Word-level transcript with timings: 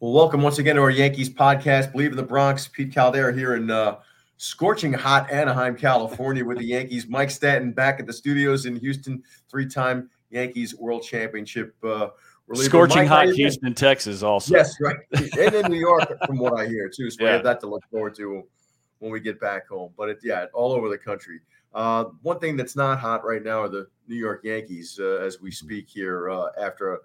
Well, 0.00 0.12
welcome 0.12 0.42
once 0.42 0.58
again 0.58 0.74
to 0.74 0.82
our 0.82 0.90
Yankees 0.90 1.30
podcast. 1.30 1.92
Believe 1.92 2.10
in 2.10 2.16
the 2.16 2.22
Bronx. 2.22 2.66
Pete 2.66 2.92
Caldera 2.92 3.32
here 3.32 3.54
in 3.54 3.70
uh, 3.70 3.98
scorching 4.38 4.92
hot 4.92 5.30
Anaheim, 5.30 5.76
California, 5.76 6.44
with 6.44 6.58
the 6.58 6.64
Yankees. 6.64 7.06
Mike 7.06 7.30
Stanton 7.30 7.70
back 7.70 8.00
at 8.00 8.06
the 8.06 8.12
studios 8.12 8.66
in 8.66 8.74
Houston, 8.74 9.22
three-time 9.48 10.10
Yankees 10.30 10.74
World 10.74 11.04
Championship. 11.04 11.76
Uh, 11.82 12.08
reliever. 12.48 12.68
Scorching 12.68 13.02
Mike, 13.02 13.08
hot 13.08 13.28
Houston, 13.28 13.72
Texas, 13.72 14.24
also. 14.24 14.56
Yes, 14.56 14.74
right, 14.80 14.96
and 15.38 15.54
in 15.54 15.70
New 15.70 15.78
York, 15.78 16.12
from 16.26 16.38
what 16.38 16.58
I 16.58 16.66
hear 16.66 16.88
too. 16.88 17.08
So 17.08 17.22
yeah. 17.22 17.28
we 17.28 17.32
have 17.34 17.44
that 17.44 17.60
to 17.60 17.68
look 17.68 17.84
forward 17.88 18.16
to 18.16 18.42
when 18.98 19.12
we 19.12 19.20
get 19.20 19.40
back 19.40 19.68
home. 19.68 19.92
But 19.96 20.08
it, 20.08 20.18
yeah, 20.24 20.46
all 20.52 20.72
over 20.72 20.88
the 20.88 20.98
country. 20.98 21.40
Uh, 21.72 22.06
one 22.22 22.40
thing 22.40 22.56
that's 22.56 22.74
not 22.74 22.98
hot 22.98 23.24
right 23.24 23.44
now 23.44 23.62
are 23.62 23.68
the 23.68 23.86
New 24.08 24.16
York 24.16 24.40
Yankees 24.42 24.98
uh, 25.00 25.18
as 25.22 25.40
we 25.40 25.52
speak 25.52 25.88
here 25.88 26.30
uh, 26.30 26.48
after 26.60 26.94
a 26.94 26.98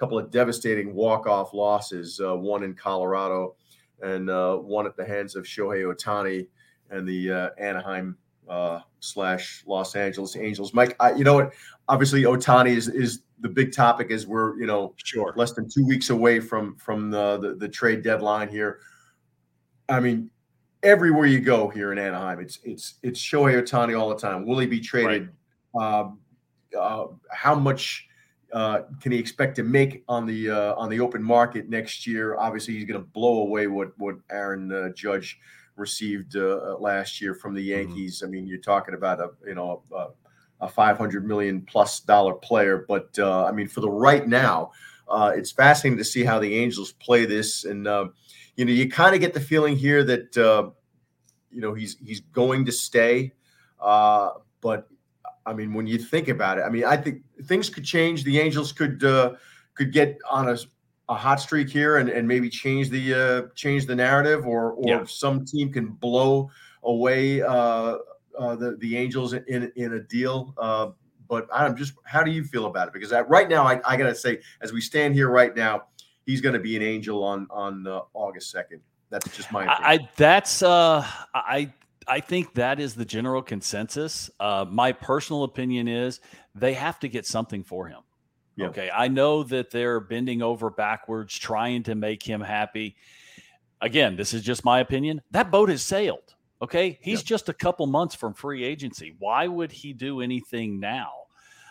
couple 0.00 0.18
of 0.18 0.30
devastating 0.30 0.94
walk-off 0.94 1.52
losses, 1.52 2.18
uh, 2.24 2.34
one 2.34 2.62
in 2.62 2.74
Colorado 2.74 3.54
and 4.00 4.30
uh, 4.30 4.56
one 4.56 4.86
at 4.86 4.96
the 4.96 5.04
hands 5.04 5.36
of 5.36 5.44
Shohei 5.44 5.84
Ohtani 5.84 6.46
and 6.88 7.06
the 7.06 7.30
uh, 7.30 7.50
Anaheim 7.58 8.16
uh, 8.48 8.80
slash 9.00 9.62
Los 9.66 9.94
Angeles 9.94 10.36
Angels. 10.36 10.72
Mike, 10.72 10.96
I, 11.00 11.12
you 11.12 11.22
know 11.22 11.34
what? 11.34 11.52
Obviously, 11.86 12.22
Ohtani 12.22 12.70
is 12.70 12.88
is 12.88 13.24
the 13.40 13.48
big 13.48 13.74
topic 13.74 14.10
as 14.10 14.26
we're 14.26 14.58
you 14.58 14.66
know 14.66 14.94
sure 14.96 15.34
less 15.36 15.52
than 15.52 15.68
two 15.68 15.86
weeks 15.86 16.08
away 16.08 16.40
from 16.40 16.76
from 16.76 17.10
the, 17.10 17.38
the, 17.38 17.54
the 17.56 17.68
trade 17.68 18.02
deadline 18.02 18.48
here. 18.48 18.80
I 19.90 20.00
mean, 20.00 20.30
everywhere 20.82 21.26
you 21.26 21.40
go 21.40 21.68
here 21.68 21.92
in 21.92 21.98
Anaheim, 21.98 22.40
it's 22.40 22.58
it's 22.64 22.94
it's 23.02 23.20
Shohei 23.20 23.62
Ohtani 23.62 24.00
all 24.00 24.08
the 24.08 24.16
time. 24.16 24.46
Will 24.46 24.58
he 24.58 24.66
be 24.66 24.80
traded? 24.80 25.30
Right. 25.74 26.00
Um, 26.00 26.20
uh, 26.78 27.06
how 27.30 27.54
much 27.54 28.08
uh, 28.52 28.82
can 29.00 29.12
he 29.12 29.18
expect 29.18 29.56
to 29.56 29.62
make 29.62 30.04
on 30.08 30.26
the 30.26 30.50
uh, 30.50 30.74
on 30.74 30.88
the 30.88 31.00
open 31.00 31.22
market 31.22 31.68
next 31.68 32.06
year? 32.06 32.36
Obviously, 32.36 32.74
he's 32.74 32.84
going 32.84 33.00
to 33.00 33.06
blow 33.06 33.40
away 33.40 33.66
what 33.66 33.92
what 33.98 34.16
Aaron 34.30 34.72
uh, 34.72 34.88
Judge 34.90 35.38
received 35.76 36.36
uh, 36.36 36.76
last 36.78 37.20
year 37.20 37.34
from 37.34 37.54
the 37.54 37.60
mm-hmm. 37.60 37.88
Yankees. 37.88 38.18
Mm-hmm. 38.18 38.26
I 38.26 38.30
mean, 38.30 38.46
you're 38.46 38.58
talking 38.58 38.94
about 38.94 39.20
a 39.20 39.30
you 39.46 39.54
know 39.54 39.82
a, 39.94 40.08
a 40.62 40.68
500 40.68 41.26
million 41.26 41.62
plus 41.62 42.00
dollar 42.00 42.34
player, 42.34 42.84
but 42.88 43.16
uh, 43.18 43.44
I 43.44 43.52
mean, 43.52 43.68
for 43.68 43.80
the 43.80 43.90
right 43.90 44.26
now, 44.26 44.72
uh, 45.08 45.32
it's 45.34 45.52
fascinating 45.52 45.98
to 45.98 46.04
see 46.04 46.24
how 46.24 46.38
the 46.38 46.56
Angels 46.56 46.92
play 46.92 47.24
this, 47.26 47.64
and 47.64 47.86
you 48.56 48.64
know, 48.64 48.72
you 48.72 48.88
kind 48.88 49.14
of 49.14 49.20
get 49.20 49.32
the 49.32 49.40
feeling 49.40 49.76
here 49.76 50.02
that 50.04 50.36
you 51.52 51.60
know 51.60 51.74
he's 51.74 51.96
he's 52.04 52.20
going 52.20 52.64
to 52.64 52.72
stay, 52.72 53.32
but 53.80 54.88
I 55.50 55.52
mean, 55.52 55.74
when 55.74 55.88
you 55.88 55.98
think 55.98 56.28
about 56.28 56.58
it, 56.58 56.62
I 56.62 56.70
mean, 56.70 56.84
I 56.84 56.96
think 56.96 57.22
things 57.46 57.68
could 57.68 57.84
change. 57.84 58.22
The 58.22 58.38
Angels 58.38 58.70
could 58.70 59.02
uh, 59.02 59.34
could 59.74 59.92
get 59.92 60.16
on 60.30 60.48
a, 60.48 60.56
a 61.08 61.14
hot 61.14 61.40
streak 61.40 61.68
here 61.68 61.96
and, 61.96 62.08
and 62.08 62.28
maybe 62.28 62.48
change 62.48 62.88
the 62.88 63.14
uh, 63.14 63.54
change 63.56 63.86
the 63.86 63.96
narrative, 63.96 64.46
or 64.46 64.72
or 64.74 64.88
yeah. 64.88 65.04
some 65.04 65.44
team 65.44 65.72
can 65.72 65.88
blow 65.88 66.50
away 66.84 67.42
uh, 67.42 67.96
uh, 68.38 68.54
the 68.54 68.76
the 68.78 68.96
Angels 68.96 69.32
in 69.32 69.72
in 69.74 69.94
a 69.94 70.00
deal. 70.00 70.54
Uh, 70.56 70.90
but 71.28 71.48
I'm 71.52 71.76
just, 71.76 71.94
how 72.04 72.22
do 72.22 72.30
you 72.30 72.44
feel 72.44 72.66
about 72.66 72.88
it? 72.88 72.92
Because 72.92 73.12
I, 73.12 73.20
right 73.22 73.48
now, 73.48 73.64
I, 73.64 73.80
I 73.84 73.96
gotta 73.96 74.14
say, 74.14 74.40
as 74.60 74.72
we 74.72 74.80
stand 74.80 75.14
here 75.14 75.30
right 75.30 75.54
now, 75.54 75.84
he's 76.26 76.40
going 76.40 76.54
to 76.54 76.60
be 76.60 76.76
an 76.76 76.82
Angel 76.82 77.24
on 77.24 77.48
on 77.50 77.88
uh, 77.88 78.02
August 78.14 78.52
second. 78.52 78.80
That's 79.10 79.28
just 79.36 79.50
my. 79.50 79.64
Opinion. 79.64 80.02
I 80.04 80.08
that's 80.16 80.62
uh 80.62 81.04
I 81.34 81.72
I 82.08 82.20
think 82.20 82.54
that 82.54 82.80
is 82.80 82.94
the 82.94 83.04
general 83.04 83.42
consensus. 83.42 84.30
Uh, 84.40 84.64
my 84.68 84.92
personal 84.92 85.44
opinion 85.44 85.88
is 85.88 86.20
they 86.54 86.74
have 86.74 86.98
to 87.00 87.08
get 87.08 87.26
something 87.26 87.62
for 87.62 87.88
him. 87.88 88.00
Yeah. 88.56 88.66
Okay. 88.68 88.90
I 88.92 89.08
know 89.08 89.42
that 89.44 89.70
they're 89.70 90.00
bending 90.00 90.42
over 90.42 90.70
backwards 90.70 91.38
trying 91.38 91.82
to 91.84 91.94
make 91.94 92.22
him 92.22 92.40
happy. 92.40 92.96
Again, 93.80 94.16
this 94.16 94.34
is 94.34 94.42
just 94.42 94.64
my 94.64 94.80
opinion. 94.80 95.22
That 95.30 95.50
boat 95.50 95.68
has 95.68 95.82
sailed. 95.82 96.34
Okay. 96.62 96.98
He's 97.00 97.22
just 97.22 97.48
a 97.48 97.54
couple 97.54 97.86
months 97.86 98.14
from 98.14 98.34
free 98.34 98.64
agency. 98.64 99.14
Why 99.18 99.46
would 99.46 99.72
he 99.72 99.92
do 99.92 100.20
anything 100.20 100.78
now? 100.78 101.12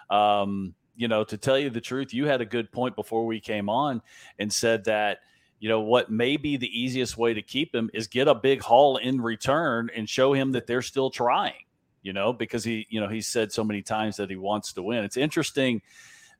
Um, 0.10 0.74
you 0.96 1.08
know, 1.08 1.24
to 1.24 1.38
tell 1.38 1.58
you 1.58 1.70
the 1.70 1.82
truth, 1.82 2.14
you 2.14 2.26
had 2.26 2.42
a 2.42 2.46
good 2.46 2.72
point 2.72 2.96
before 2.96 3.26
we 3.26 3.40
came 3.40 3.70
on 3.70 4.02
and 4.40 4.52
said 4.52 4.84
that 4.86 5.20
you 5.60 5.70
know 5.70 5.82
what 5.82 6.10
may 6.10 6.38
be 6.38 6.58
the 6.58 6.80
easiest 6.80 7.18
way 7.18 7.34
to 7.34 7.42
keep 7.42 7.74
him 7.74 7.90
is 7.94 8.08
get 8.08 8.28
a 8.28 8.36
big 8.36 8.62
haul 8.62 8.98
in 8.98 9.22
return 9.22 9.90
and 9.96 10.10
show 10.10 10.34
him 10.34 10.52
that 10.54 10.68
they're 10.68 10.82
still 10.82 11.10
trying 11.10 11.66
you 12.02 12.14
know 12.14 12.32
because 12.32 12.64
he 12.64 12.88
you 12.90 13.00
know 13.00 13.08
he 13.08 13.22
said 13.22 13.52
so 13.52 13.64
many 13.64 13.82
times 13.82 14.18
that 14.18 14.30
he 14.30 14.36
wants 14.36 14.74
to 14.74 14.82
win 14.82 15.04
it's 15.04 15.18
interesting 15.18 15.82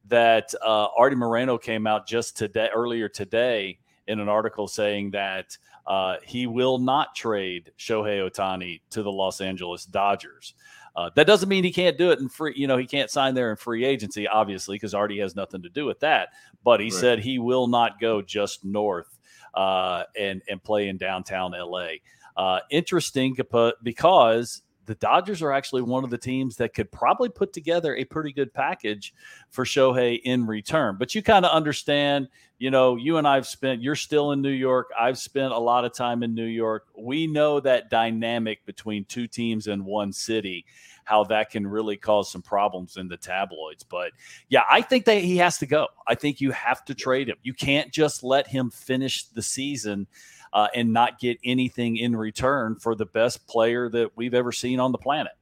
that 0.08 0.54
uh, 0.62 0.88
Arte 0.98 1.16
Moreno 1.16 1.58
came 1.58 1.86
out 1.86 2.08
just 2.08 2.38
today 2.38 2.70
earlier 2.74 3.10
today 3.10 3.80
in 4.08 4.20
an 4.20 4.28
article 4.28 4.68
saying 4.68 5.12
that 5.12 5.58
uh, 5.86 6.18
he 6.24 6.48
will 6.48 6.78
not 6.78 7.16
trade 7.16 7.72
Shohei 7.78 8.28
Ohtani 8.28 8.82
to 8.92 9.04
the 9.04 9.12
Los 9.12 9.42
Angeles 9.42 9.86
Dodgers. 9.86 10.54
Uh, 11.00 11.10
that 11.16 11.26
doesn't 11.26 11.48
mean 11.48 11.64
he 11.64 11.72
can't 11.72 11.98
do 11.98 12.12
it 12.12 12.20
in 12.20 12.28
free. 12.28 12.54
You 12.58 12.68
know, 12.68 12.76
he 12.76 12.86
can't 12.86 13.10
sign 13.10 13.34
there 13.34 13.52
in 13.52 13.56
free 13.56 13.86
agency, 13.86 14.28
obviously, 14.28 14.76
because 14.76 14.94
Arte 14.94 15.18
has 15.20 15.34
nothing 15.34 15.62
to 15.62 15.70
do 15.70 15.86
with 15.86 16.02
that. 16.02 16.30
But 16.66 16.82
he 16.82 16.88
right. 16.88 16.94
said 16.94 17.20
he 17.20 17.40
will 17.40 17.68
not 17.68 18.02
go 18.02 18.22
just 18.22 18.66
north 18.66 19.18
uh, 19.54 20.04
and 20.18 20.42
and 20.50 20.62
play 20.62 20.90
in 20.90 20.98
downtown 20.98 21.54
LA. 21.54 21.88
Uh, 22.36 22.60
interesting 22.70 23.34
because 23.82 24.62
the 24.90 24.96
Dodgers 24.96 25.44
are 25.44 25.52
actually 25.52 25.84
one 25.84 26.04
of 26.04 26.10
the 26.10 26.18
teams 26.18 26.56
that 26.56 26.74
could 26.74 26.92
probably 26.92 27.30
put 27.30 27.54
together 27.54 27.96
a 27.96 28.06
pretty 28.06 28.34
good 28.34 28.52
package 28.52 29.14
for 29.52 29.64
Shohei 29.64 30.20
in 30.24 30.48
return. 30.48 30.96
But 30.98 31.14
you 31.14 31.22
kind 31.22 31.46
of 31.46 31.52
understand, 31.52 32.28
you 32.58 32.72
know, 32.72 32.96
you 32.96 33.18
and 33.18 33.28
I've 33.28 33.46
spent, 33.46 33.84
you're 33.84 33.96
still 33.96 34.32
in 34.32 34.42
New 34.42 34.50
York. 34.50 34.90
I've 35.00 35.20
spent 35.20 35.54
a 35.54 35.60
lot 35.60 35.86
of 35.86 35.94
time 35.94 36.24
in 36.24 36.34
New 36.34 36.48
York. 36.48 36.88
We 36.98 37.28
know 37.28 37.60
that 37.60 37.92
dynamic 37.92 38.66
between 38.66 39.06
two 39.06 39.28
teams 39.28 39.68
in 39.68 39.86
one 39.86 40.12
city, 40.12 40.66
how 41.04 41.24
that 41.26 41.52
can 41.52 41.68
really 41.68 41.96
cause 41.96 42.32
some 42.32 42.42
problems 42.42 42.98
in 42.98 43.08
the 43.08 43.18
tabloids. 43.18 43.84
But 43.84 44.14
yeah, 44.50 44.64
I 44.72 44.82
think 44.82 45.06
that 45.06 45.22
he 45.22 45.38
has 45.38 45.60
to 45.60 45.68
go. 45.68 45.90
I 46.08 46.16
think 46.16 46.42
you 46.42 46.50
have 46.50 46.84
to 46.86 46.96
trade 46.96 47.30
him. 47.30 47.38
You 47.44 47.54
can't 47.54 47.94
just 47.94 48.24
let 48.24 48.48
him 48.48 48.72
finish 48.72 49.26
the 49.26 49.44
season 49.44 50.08
uh, 50.54 50.68
and 50.76 50.94
not 50.94 51.20
get 51.20 51.38
anything 51.44 51.98
in 51.98 52.16
return 52.16 52.76
for 52.76 52.96
the 52.96 53.06
best 53.06 53.48
player 53.48 53.90
that 53.90 54.16
we've 54.16 54.34
ever 54.34 54.52
seen 54.52 54.80
on 54.80 54.92
the 54.92 54.98
planet. 54.98 55.34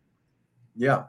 Yeah. 0.75 1.05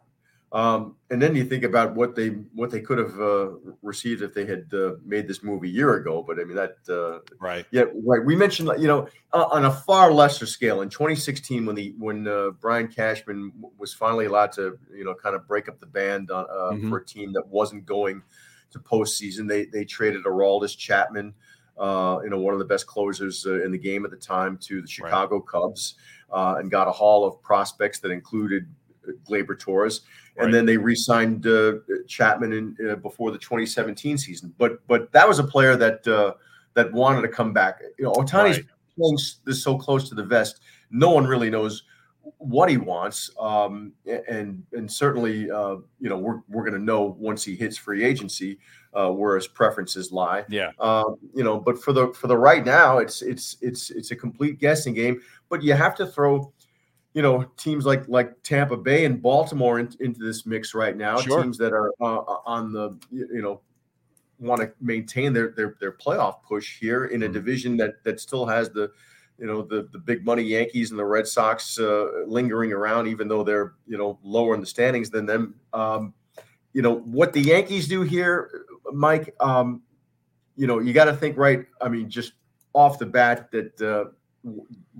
Um, 0.50 0.96
and 1.10 1.20
then 1.20 1.34
you 1.36 1.44
think 1.44 1.62
about 1.62 1.94
what 1.94 2.16
they 2.16 2.28
what 2.54 2.70
they 2.70 2.80
could 2.80 2.96
have 2.96 3.20
uh, 3.20 3.50
received 3.82 4.22
if 4.22 4.32
they 4.32 4.46
had 4.46 4.72
uh, 4.72 4.92
made 5.04 5.28
this 5.28 5.42
move 5.42 5.62
a 5.62 5.68
year 5.68 5.96
ago. 5.96 6.24
But 6.26 6.40
I 6.40 6.44
mean 6.44 6.56
that 6.56 6.76
uh, 6.88 7.20
right, 7.38 7.66
yeah, 7.70 7.84
right. 8.06 8.24
We 8.24 8.34
mentioned 8.34 8.70
you 8.78 8.86
know 8.86 9.08
uh, 9.34 9.44
on 9.50 9.66
a 9.66 9.70
far 9.70 10.10
lesser 10.10 10.46
scale 10.46 10.80
in 10.80 10.88
2016 10.88 11.66
when 11.66 11.76
the 11.76 11.94
when 11.98 12.26
uh, 12.26 12.50
Brian 12.60 12.88
Cashman 12.88 13.52
was 13.76 13.92
finally 13.92 14.24
allowed 14.24 14.52
to 14.52 14.78
you 14.90 15.04
know 15.04 15.14
kind 15.14 15.36
of 15.36 15.46
break 15.46 15.68
up 15.68 15.80
the 15.80 15.86
band 15.86 16.30
on, 16.30 16.46
uh, 16.50 16.72
mm-hmm. 16.72 16.88
for 16.88 16.98
a 16.98 17.04
team 17.04 17.34
that 17.34 17.46
wasn't 17.46 17.84
going 17.84 18.22
to 18.70 18.78
postseason. 18.78 19.46
They 19.46 19.66
they 19.66 19.84
traded 19.84 20.24
Aroldis 20.24 20.74
Chapman 20.74 21.34
uh, 21.78 22.20
you 22.22 22.30
know, 22.30 22.38
one 22.38 22.52
of 22.52 22.58
the 22.58 22.64
best 22.64 22.86
closers 22.86 23.46
uh, 23.46 23.62
in 23.64 23.72
the 23.72 23.78
game 23.78 24.04
at 24.04 24.10
the 24.10 24.16
time 24.16 24.58
to 24.58 24.80
the 24.80 24.88
Chicago 24.88 25.36
right. 25.36 25.46
Cubs 25.46 25.94
uh, 26.32 26.56
and 26.58 26.70
got 26.70 26.88
a 26.88 26.92
haul 26.92 27.26
of 27.26 27.40
prospects 27.42 28.00
that 28.00 28.10
included 28.10 28.66
Glaber 29.06 29.44
Gleyber 29.46 29.58
Torres. 29.58 30.02
Right. 30.36 30.44
And 30.44 30.54
then 30.54 30.66
they 30.66 30.76
re-signed 30.76 31.46
uh, 31.46 31.74
Chapman 32.06 32.52
in, 32.52 32.90
uh, 32.90 32.96
before 32.96 33.30
the 33.30 33.38
2017 33.38 34.18
season. 34.18 34.54
But 34.58 34.86
but 34.86 35.10
that 35.12 35.26
was 35.26 35.38
a 35.38 35.44
player 35.44 35.76
that 35.76 36.04
that 36.74 36.92
wanted 36.92 37.22
to 37.22 37.28
come 37.28 37.52
back. 37.52 37.80
You 37.98 38.04
know, 38.04 38.12
Ohtani's 38.12 38.58
right. 38.58 38.66
playing 38.96 39.18
this 39.44 39.62
so 39.62 39.76
close 39.76 40.08
to 40.08 40.14
the 40.14 40.24
vest. 40.24 40.60
No 40.90 41.10
one 41.10 41.26
really 41.26 41.50
knows 41.50 41.82
what 42.38 42.70
he 42.70 42.76
wants, 42.76 43.30
um, 43.38 43.92
and 44.06 44.62
and 44.72 44.90
certainly 44.90 45.50
uh, 45.50 45.76
you 46.00 46.08
know 46.08 46.16
we're 46.16 46.40
we're 46.48 46.62
going 46.62 46.78
to 46.78 46.84
know 46.84 47.16
once 47.18 47.44
he 47.44 47.56
hits 47.56 47.76
free 47.76 48.04
agency 48.04 48.58
uh, 48.94 49.10
where 49.10 49.34
his 49.34 49.48
preferences 49.48 50.12
lie. 50.12 50.44
Yeah, 50.48 50.70
um, 50.78 51.16
you 51.34 51.42
know, 51.42 51.58
but 51.58 51.82
for 51.82 51.92
the 51.92 52.12
for 52.14 52.28
the 52.28 52.36
right 52.36 52.64
now, 52.64 52.98
it's 52.98 53.22
it's 53.22 53.56
it's 53.60 53.90
it's 53.90 54.12
a 54.12 54.16
complete 54.16 54.58
guessing 54.58 54.94
game. 54.94 55.20
But 55.48 55.62
you 55.62 55.74
have 55.74 55.96
to 55.96 56.06
throw, 56.06 56.52
you 57.12 57.22
know, 57.22 57.42
teams 57.56 57.84
like 57.84 58.08
like 58.08 58.40
Tampa 58.44 58.76
Bay 58.76 59.04
and 59.04 59.20
Baltimore 59.20 59.80
in, 59.80 59.90
into 59.98 60.20
this 60.20 60.46
mix 60.46 60.74
right 60.74 60.96
now. 60.96 61.18
Sure. 61.20 61.42
Teams 61.42 61.58
that 61.58 61.72
are 61.72 61.92
uh, 62.00 62.22
on 62.46 62.72
the 62.72 62.96
you 63.10 63.42
know 63.42 63.60
want 64.38 64.60
to 64.60 64.72
maintain 64.80 65.32
their 65.32 65.48
their 65.50 65.76
their 65.80 65.92
playoff 65.92 66.42
push 66.44 66.78
here 66.78 67.06
in 67.06 67.22
a 67.22 67.26
mm-hmm. 67.26 67.32
division 67.34 67.76
that 67.78 68.02
that 68.04 68.20
still 68.20 68.46
has 68.46 68.70
the 68.70 68.92
you 69.38 69.46
know 69.46 69.62
the 69.62 69.88
the 69.92 69.98
big 69.98 70.24
money 70.24 70.42
Yankees 70.42 70.90
and 70.90 70.98
the 70.98 71.04
Red 71.04 71.26
Sox 71.26 71.78
uh, 71.78 72.06
lingering 72.26 72.72
around, 72.72 73.06
even 73.06 73.28
though 73.28 73.44
they're 73.44 73.74
you 73.86 73.96
know 73.96 74.18
lower 74.22 74.54
in 74.54 74.60
the 74.60 74.66
standings 74.66 75.10
than 75.10 75.26
them. 75.26 75.54
Um, 75.72 76.14
you 76.72 76.82
know 76.82 76.96
what 76.96 77.32
the 77.32 77.40
Yankees 77.40 77.88
do 77.88 78.02
here, 78.02 78.64
Mike. 78.92 79.34
Um, 79.40 79.82
you 80.56 80.66
know 80.66 80.80
you 80.80 80.92
got 80.92 81.06
to 81.06 81.14
think 81.14 81.36
right. 81.36 81.64
I 81.80 81.88
mean, 81.88 82.10
just 82.10 82.32
off 82.72 82.98
the 82.98 83.06
bat, 83.06 83.50
that 83.52 83.80
uh, 83.80 84.10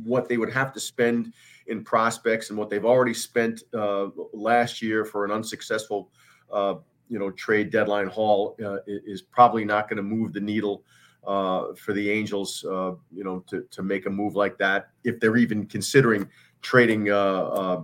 what 0.05 0.29
they 0.29 0.37
would 0.37 0.53
have 0.53 0.73
to 0.73 0.81
spend 0.81 1.33
in 1.67 1.85
prospects 1.85 2.51
and 2.51 2.59
what 2.59 2.71
they've 2.71 2.85
already 2.85 3.15
spent 3.15 3.63
uh, 3.75 4.09
last 4.33 4.81
year 4.81 5.05
for 5.05 5.25
an 5.25 5.31
unsuccessful, 5.31 6.11
uh, 6.53 6.75
you 7.09 7.19
know, 7.19 7.31
trade 7.31 7.71
deadline 7.71 8.09
haul 8.09 8.57
uh, 8.65 8.79
is 8.87 9.23
probably 9.23 9.65
not 9.65 9.89
going 9.89 9.97
to 9.99 10.03
move 10.03 10.33
the 10.33 10.41
needle 10.41 10.83
uh, 11.27 11.75
for 11.75 11.93
the 11.93 12.11
Angels, 12.11 12.65
uh, 12.65 12.93
you 13.13 13.25
know, 13.25 13.45
to, 13.49 13.67
to 13.71 13.83
make 13.83 14.07
a 14.07 14.11
move 14.11 14.35
like 14.35 14.59
that 14.59 14.89
if 15.05 15.21
they're 15.21 15.37
even 15.37 15.67
considering 15.67 16.29
trading 16.63 17.11
uh, 17.11 17.15
uh 17.15 17.83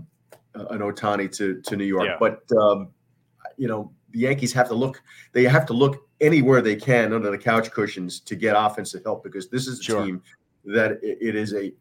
an 0.71 0.79
Ohtani 0.81 1.35
to 1.37 1.61
to 1.63 1.77
New 1.77 1.85
York. 1.85 2.07
Yeah. 2.07 2.17
But 2.19 2.41
um, 2.57 2.89
you 3.57 3.69
know, 3.69 3.93
the 4.11 4.21
Yankees 4.21 4.53
have 4.53 4.69
to 4.69 4.75
look. 4.75 5.03
They 5.33 5.45
have 5.45 5.67
to 5.67 5.73
look 5.73 6.09
anywhere 6.21 6.63
they 6.63 6.77
can 6.77 7.13
under 7.13 7.31
the 7.31 7.39
couch 7.39 7.71
cushions 7.71 8.21
to 8.21 8.37
get 8.37 8.55
offensive 8.57 9.03
help 9.05 9.25
because 9.25 9.49
this 9.49 9.67
is 9.67 9.81
a 9.81 9.83
sure. 9.83 10.05
team 10.05 10.23
that 10.65 10.99
it 11.03 11.35
is 11.35 11.53
a 11.55 11.73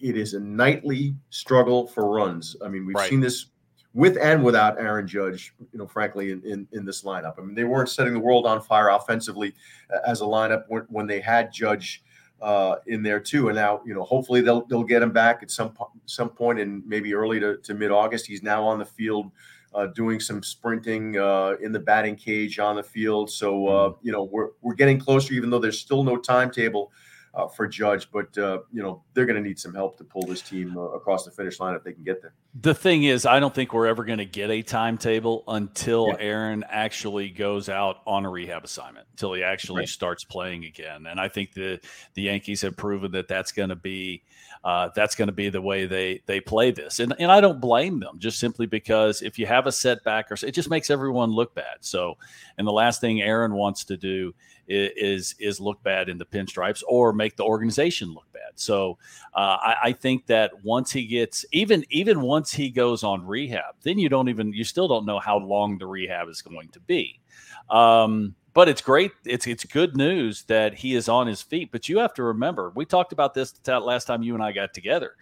it 0.00 0.16
is 0.16 0.34
a 0.34 0.40
nightly 0.40 1.14
struggle 1.30 1.86
for 1.86 2.10
runs. 2.10 2.56
I 2.64 2.68
mean, 2.68 2.86
we've 2.86 2.96
right. 2.96 3.08
seen 3.08 3.20
this 3.20 3.46
with 3.94 4.16
and 4.18 4.44
without 4.44 4.78
Aaron 4.78 5.06
Judge, 5.06 5.52
you 5.72 5.78
know, 5.78 5.86
frankly, 5.86 6.30
in, 6.30 6.42
in, 6.44 6.68
in, 6.72 6.84
this 6.84 7.02
lineup. 7.02 7.34
I 7.38 7.42
mean, 7.42 7.54
they 7.54 7.64
weren't 7.64 7.88
setting 7.88 8.14
the 8.14 8.20
world 8.20 8.46
on 8.46 8.60
fire 8.60 8.90
offensively 8.90 9.52
uh, 9.92 9.98
as 10.06 10.20
a 10.20 10.24
lineup 10.24 10.64
when, 10.68 10.82
when 10.88 11.06
they 11.06 11.20
had 11.20 11.52
Judge 11.52 12.02
uh, 12.40 12.76
in 12.86 13.02
there 13.02 13.20
too. 13.20 13.48
And 13.48 13.56
now, 13.56 13.80
you 13.84 13.94
know, 13.94 14.04
hopefully 14.04 14.40
they'll 14.42 14.62
they'll 14.66 14.84
get 14.84 15.02
him 15.02 15.12
back 15.12 15.42
at 15.42 15.50
some 15.50 15.76
some 16.06 16.30
point 16.30 16.60
in 16.60 16.82
maybe 16.86 17.14
early 17.14 17.40
to, 17.40 17.56
to 17.58 17.74
mid 17.74 17.90
August. 17.90 18.26
He's 18.26 18.42
now 18.42 18.64
on 18.64 18.78
the 18.78 18.86
field. 18.86 19.30
Uh, 19.72 19.86
doing 19.86 20.18
some 20.18 20.42
sprinting 20.42 21.16
uh, 21.16 21.54
in 21.62 21.70
the 21.70 21.78
batting 21.78 22.16
cage 22.16 22.58
on 22.58 22.74
the 22.74 22.82
field, 22.82 23.30
so 23.30 23.68
uh, 23.68 23.88
mm-hmm. 23.90 24.04
you 24.04 24.10
know 24.10 24.24
we're 24.24 24.48
we're 24.62 24.74
getting 24.74 24.98
closer, 24.98 25.32
even 25.32 25.48
though 25.48 25.60
there's 25.60 25.78
still 25.78 26.02
no 26.02 26.16
timetable 26.16 26.90
uh, 27.32 27.46
for 27.46 27.66
Judge, 27.68 28.10
but 28.10 28.36
uh, 28.38 28.58
you 28.72 28.82
know 28.82 29.02
they're 29.14 29.26
going 29.26 29.42
to 29.42 29.46
need 29.46 29.58
some 29.58 29.74
help 29.74 29.96
to 29.98 30.04
pull 30.04 30.22
this 30.26 30.42
team 30.42 30.76
uh, 30.76 30.80
across 30.80 31.24
the 31.24 31.30
finish 31.30 31.60
line 31.60 31.74
if 31.74 31.84
they 31.84 31.92
can 31.92 32.02
get 32.02 32.20
there. 32.22 32.34
The 32.60 32.74
thing 32.74 33.04
is, 33.04 33.26
I 33.26 33.38
don't 33.38 33.54
think 33.54 33.72
we're 33.72 33.86
ever 33.86 34.04
going 34.04 34.18
to 34.18 34.24
get 34.24 34.50
a 34.50 34.62
timetable 34.62 35.44
until 35.46 36.08
yeah. 36.08 36.16
Aaron 36.18 36.64
actually 36.68 37.30
goes 37.30 37.68
out 37.68 37.98
on 38.06 38.24
a 38.24 38.30
rehab 38.30 38.64
assignment, 38.64 39.06
until 39.12 39.32
he 39.34 39.44
actually 39.44 39.80
right. 39.80 39.88
starts 39.88 40.24
playing 40.24 40.64
again. 40.64 41.06
And 41.06 41.20
I 41.20 41.28
think 41.28 41.52
the 41.52 41.80
the 42.14 42.22
Yankees 42.22 42.62
have 42.62 42.76
proven 42.76 43.12
that 43.12 43.28
that's 43.28 43.52
going 43.52 43.68
to 43.68 43.76
be 43.76 44.24
uh, 44.64 44.90
that's 44.94 45.14
going 45.14 45.28
to 45.28 45.32
be 45.32 45.48
the 45.50 45.62
way 45.62 45.86
they 45.86 46.22
they 46.26 46.40
play 46.40 46.72
this. 46.72 46.98
And 46.98 47.14
and 47.20 47.30
I 47.30 47.40
don't 47.40 47.60
blame 47.60 48.00
them, 48.00 48.18
just 48.18 48.40
simply 48.40 48.66
because 48.66 49.22
if 49.22 49.38
you 49.38 49.46
have 49.46 49.68
a 49.68 49.72
setback 49.72 50.32
or 50.32 50.36
it 50.44 50.52
just 50.52 50.68
makes 50.68 50.90
everyone 50.90 51.30
look 51.30 51.54
bad. 51.54 51.76
So, 51.80 52.16
and 52.58 52.66
the 52.66 52.72
last 52.72 53.00
thing 53.00 53.22
Aaron 53.22 53.54
wants 53.54 53.84
to 53.84 53.96
do 53.96 54.34
is 54.70 55.34
is 55.38 55.60
look 55.60 55.82
bad 55.82 56.08
in 56.08 56.16
the 56.16 56.24
pinstripes 56.24 56.82
or 56.86 57.12
make 57.12 57.36
the 57.36 57.44
organization 57.44 58.12
look 58.14 58.30
bad. 58.32 58.52
So 58.54 58.98
uh, 59.34 59.56
I, 59.60 59.76
I, 59.84 59.92
think 59.92 60.26
that 60.26 60.52
once 60.64 60.92
he 60.92 61.06
gets 61.06 61.44
even 61.52 61.84
even 61.90 62.20
once 62.20 62.52
he 62.52 62.70
goes 62.70 63.02
on 63.02 63.26
rehab, 63.26 63.74
then 63.82 63.98
you 63.98 64.08
don't 64.08 64.28
even 64.28 64.52
you 64.52 64.64
still 64.64 64.86
don't 64.86 65.06
know 65.06 65.18
how 65.18 65.38
long 65.38 65.78
the 65.78 65.86
rehab 65.86 66.28
is 66.28 66.40
going 66.40 66.68
to 66.68 66.80
be. 66.80 67.20
Um, 67.68 68.34
but 68.52 68.68
it's 68.68 68.80
great. 68.80 69.12
It's 69.24 69.46
it's 69.46 69.64
good 69.64 69.96
news 69.96 70.44
that 70.44 70.74
he 70.74 70.94
is 70.94 71.08
on 71.08 71.26
his 71.26 71.42
feet. 71.42 71.70
But 71.72 71.88
you 71.88 71.98
have 71.98 72.14
to 72.14 72.22
remember, 72.22 72.72
we 72.74 72.84
talked 72.84 73.12
about 73.12 73.34
this 73.34 73.54
last 73.66 74.04
time 74.04 74.22
you 74.22 74.34
and 74.34 74.42
I 74.42 74.52
got 74.52 74.72
together 74.72 75.14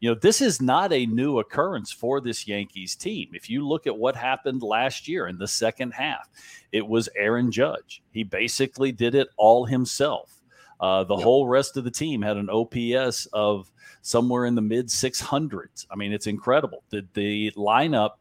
you 0.00 0.10
know, 0.10 0.14
this 0.20 0.40
is 0.40 0.60
not 0.60 0.92
a 0.92 1.06
new 1.06 1.38
occurrence 1.38 1.90
for 1.90 2.20
this 2.20 2.46
Yankees 2.46 2.94
team. 2.94 3.30
If 3.32 3.48
you 3.48 3.66
look 3.66 3.86
at 3.86 3.96
what 3.96 4.14
happened 4.14 4.62
last 4.62 5.08
year 5.08 5.26
in 5.26 5.38
the 5.38 5.48
second 5.48 5.92
half, 5.92 6.28
it 6.72 6.86
was 6.86 7.08
Aaron 7.16 7.50
Judge. 7.50 8.02
He 8.10 8.22
basically 8.22 8.92
did 8.92 9.14
it 9.14 9.28
all 9.36 9.64
himself. 9.64 10.32
Uh, 10.78 11.04
the 11.04 11.16
yep. 11.16 11.24
whole 11.24 11.46
rest 11.46 11.78
of 11.78 11.84
the 11.84 11.90
team 11.90 12.20
had 12.20 12.36
an 12.36 12.50
OPS 12.50 13.26
of 13.32 13.70
somewhere 14.02 14.44
in 14.44 14.54
the 14.54 14.60
mid 14.62 14.88
600s. 14.88 15.86
I 15.90 15.96
mean, 15.96 16.12
it's 16.12 16.26
incredible. 16.26 16.82
The, 16.90 17.06
the 17.14 17.52
lineup 17.52 18.12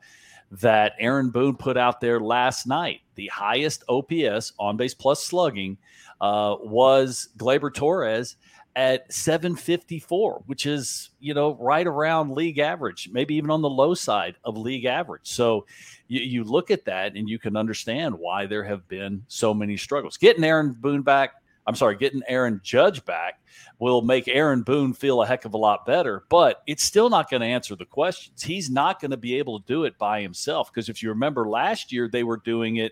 that 0.52 0.94
Aaron 1.00 1.32
Boone 1.32 1.58
put 1.58 1.76
out 1.76 2.00
there 2.00 2.22
last 2.22 2.66
night, 2.66 3.02
the 3.16 3.28
highest 3.28 3.84
OPS 3.90 4.54
on 4.58 4.78
base 4.78 4.94
plus 4.94 5.24
slugging, 5.24 5.78
uh, 6.22 6.56
was 6.62 7.28
Gleyber 7.38 7.74
Torres 7.74 8.38
at 8.76 9.12
754, 9.12 10.44
which 10.48 10.66
is, 10.66 11.12
you 11.20 11.34
know, 11.34 11.56
right 11.56 11.88
around 11.88 12.32
league 12.32 12.60
average, 12.60 13.10
maybe 13.12 13.36
even 13.36 13.50
on 13.50 13.62
the 13.62 13.70
low 13.70 13.94
side 13.94 14.36
of 14.44 14.58
league 14.58 14.86
average. 14.86 15.28
So 15.28 15.66
you, 16.08 16.22
you, 16.22 16.44
look 16.44 16.72
at 16.72 16.86
that 16.86 17.16
and 17.16 17.30
you 17.30 17.40
can 17.40 17.56
understand 17.56 18.16
why 18.16 18.46
there 18.46 18.64
have 18.64 18.88
been 18.88 19.24
so 19.28 19.54
many 19.54 19.78
struggles. 19.78 20.18
Getting 20.18 20.44
Aaron 20.44 20.74
Boone 20.74 21.04
back, 21.04 21.36
I'm 21.66 21.76
sorry, 21.76 21.96
getting 21.96 22.22
Aaron 22.28 22.60
Judge 22.64 23.04
back 23.06 23.40
will 23.80 24.02
make 24.02 24.28
Aaron 24.28 24.62
Boone 24.62 24.94
feel 24.94 25.22
a 25.22 25.28
heck 25.28 25.46
of 25.46 25.54
a 25.54 25.58
lot 25.58 25.86
better, 25.86 26.26
but 26.30 26.62
it's 26.68 26.84
still 26.84 27.10
not 27.10 27.30
going 27.30 27.42
to 27.42 27.48
answer 27.48 27.78
the 27.78 27.86
questions. 27.86 28.44
He's 28.44 28.70
not 28.70 29.00
going 29.00 29.12
to 29.12 29.18
be 29.18 29.38
able 29.38 29.60
to 29.60 29.66
do 29.66 29.86
it 29.86 29.98
by 29.98 30.22
himself 30.22 30.72
because 30.72 30.90
if 30.90 31.02
you 31.02 31.10
remember 31.10 31.48
last 31.48 31.94
year, 31.94 32.10
they 32.10 32.24
were 32.24 32.38
doing 32.38 32.76
it 32.76 32.92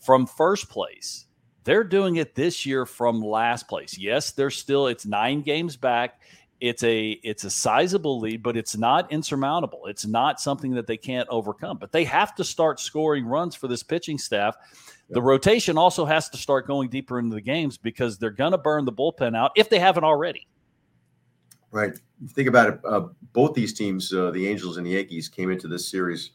from 0.00 0.26
first 0.26 0.68
place 0.68 1.25
they're 1.66 1.84
doing 1.84 2.16
it 2.16 2.34
this 2.34 2.64
year 2.64 2.86
from 2.86 3.20
last 3.20 3.68
place. 3.68 3.98
Yes, 3.98 4.30
they're 4.30 4.50
still 4.50 4.86
it's 4.86 5.04
9 5.04 5.42
games 5.42 5.76
back. 5.76 6.20
It's 6.60 6.82
a 6.84 7.10
it's 7.22 7.44
a 7.44 7.50
sizable 7.50 8.18
lead, 8.18 8.42
but 8.42 8.56
it's 8.56 8.78
not 8.78 9.12
insurmountable. 9.12 9.86
It's 9.86 10.06
not 10.06 10.40
something 10.40 10.70
that 10.74 10.86
they 10.86 10.96
can't 10.96 11.28
overcome. 11.28 11.76
But 11.76 11.92
they 11.92 12.04
have 12.04 12.34
to 12.36 12.44
start 12.44 12.80
scoring 12.80 13.26
runs 13.26 13.54
for 13.54 13.68
this 13.68 13.82
pitching 13.82 14.16
staff. 14.16 14.56
The 15.10 15.20
rotation 15.20 15.76
also 15.76 16.06
has 16.06 16.30
to 16.30 16.38
start 16.38 16.66
going 16.66 16.88
deeper 16.88 17.18
into 17.18 17.34
the 17.34 17.42
games 17.42 17.76
because 17.76 18.16
they're 18.16 18.30
going 18.30 18.52
to 18.52 18.58
burn 18.58 18.86
the 18.86 18.92
bullpen 18.92 19.36
out 19.36 19.52
if 19.54 19.68
they 19.68 19.78
haven't 19.78 20.04
already. 20.04 20.46
Right. 21.70 21.92
Think 22.30 22.48
about 22.48 22.68
it. 22.70 22.80
Uh, 22.88 23.08
both 23.34 23.54
these 23.54 23.74
teams, 23.74 24.12
uh, 24.14 24.30
the 24.30 24.48
Angels 24.48 24.78
and 24.78 24.86
the 24.86 24.92
Yankees, 24.92 25.28
came 25.28 25.50
into 25.50 25.68
this 25.68 25.90
series 25.90 26.30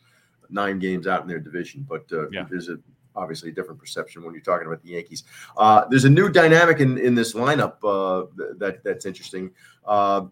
nine 0.50 0.78
games 0.78 1.08
out 1.08 1.24
in 1.24 1.28
their 1.28 1.40
division. 1.40 1.86
But 1.90 2.06
uh, 2.12 2.30
yeah. 2.30 2.46
there's 2.50 2.70
a 2.70 2.78
obviously 3.16 3.50
a 3.50 3.54
different 3.54 3.80
perception 3.80 4.24
when 4.24 4.34
you're 4.34 4.44
talking 4.44 4.68
about 4.68 4.82
the 4.84 4.90
Yankees. 4.90 5.24
Uh, 5.58 5.86
there's 5.90 6.06
a 6.06 6.10
new 6.10 6.30
dynamic 6.30 6.80
in, 6.80 6.98
in 6.98 7.16
this 7.16 7.34
lineup 7.34 7.76
uh, 7.84 8.28
that 8.58 8.84
that's 8.84 9.06
interesting. 9.06 9.52
Uh, 9.86 10.26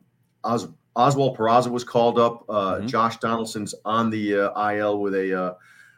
Os- 0.43 0.67
Oswald 0.95 1.37
Peraza 1.37 1.69
was 1.69 1.83
called 1.83 2.19
up. 2.19 2.45
Uh, 2.49 2.75
mm-hmm. 2.75 2.87
Josh 2.87 3.17
Donaldson's 3.17 3.75
on 3.85 4.09
the 4.09 4.51
uh, 4.51 4.69
IL 4.71 4.99
with 4.99 5.13
a 5.13 5.39
uh, 5.41 5.53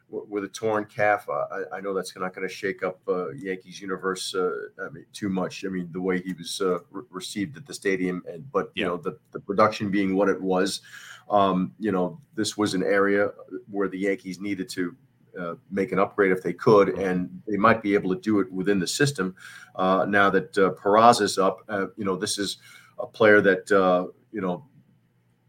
with 0.10 0.44
a 0.44 0.50
torn 0.50 0.86
calf. 0.86 1.28
I, 1.30 1.78
I, 1.78 1.80
know 1.80 1.94
that's 1.94 2.13
not 2.18 2.36
going 2.36 2.45
to 2.45 2.54
shake 2.54 2.84
up 2.84 3.00
Yankees 3.38 3.80
universe 3.80 4.36
I 4.36 4.89
mean, 4.89 5.06
too 5.13 5.30
much. 5.30 5.63
I 5.63 5.69
mean, 5.69 5.88
the 5.94 6.01
way 6.01 6.22
he 6.22 6.34
was 6.34 6.62
re- 6.92 7.04
received 7.10 7.56
at 7.56 7.66
the 7.66 7.74
stadium, 7.74 8.22
and 8.27 8.50
but 8.51 8.72
yeah. 8.75 8.84
you 8.84 8.89
know 8.89 8.98
the 8.98 9.18
the 9.31 9.39
production 9.39 9.89
being 9.89 10.16
what 10.16 10.27
it 10.27 10.42
was. 10.42 10.81
Um, 11.30 11.74
you 11.80 11.94
know, 11.94 12.19
this 12.36 12.57
was 12.57 12.74
an 12.74 12.84
area 12.84 13.30
where 13.69 13.88
the 13.88 13.98
Yankees 13.98 14.42
needed 14.42 14.68
to 14.69 14.94
uh, 15.39 15.56
make 15.72 15.92
an 15.92 16.00
upgrade 16.00 16.31
if 16.31 16.44
they 16.44 16.54
could, 16.54 16.89
and 16.89 17.30
they 17.48 17.57
might 17.57 17.81
be 17.81 17.94
able 17.94 18.13
to 18.13 18.22
do 18.22 18.39
it 18.39 18.51
within 18.51 18.80
the 18.80 18.88
system. 18.88 19.36
Uh, 19.75 20.06
now 20.07 20.30
that 20.30 20.57
uh, 20.57 20.72
Peraza 20.72 21.22
is 21.22 21.38
up, 21.38 21.60
uh, 21.69 21.88
you 21.95 22.06
know 22.06 22.16
this 22.16 22.38
is 22.38 22.57
a 23.00 23.08
player 23.08 23.41
that 23.41 23.72
uh, 23.72 24.08
you 24.32 24.41
know 24.41 24.65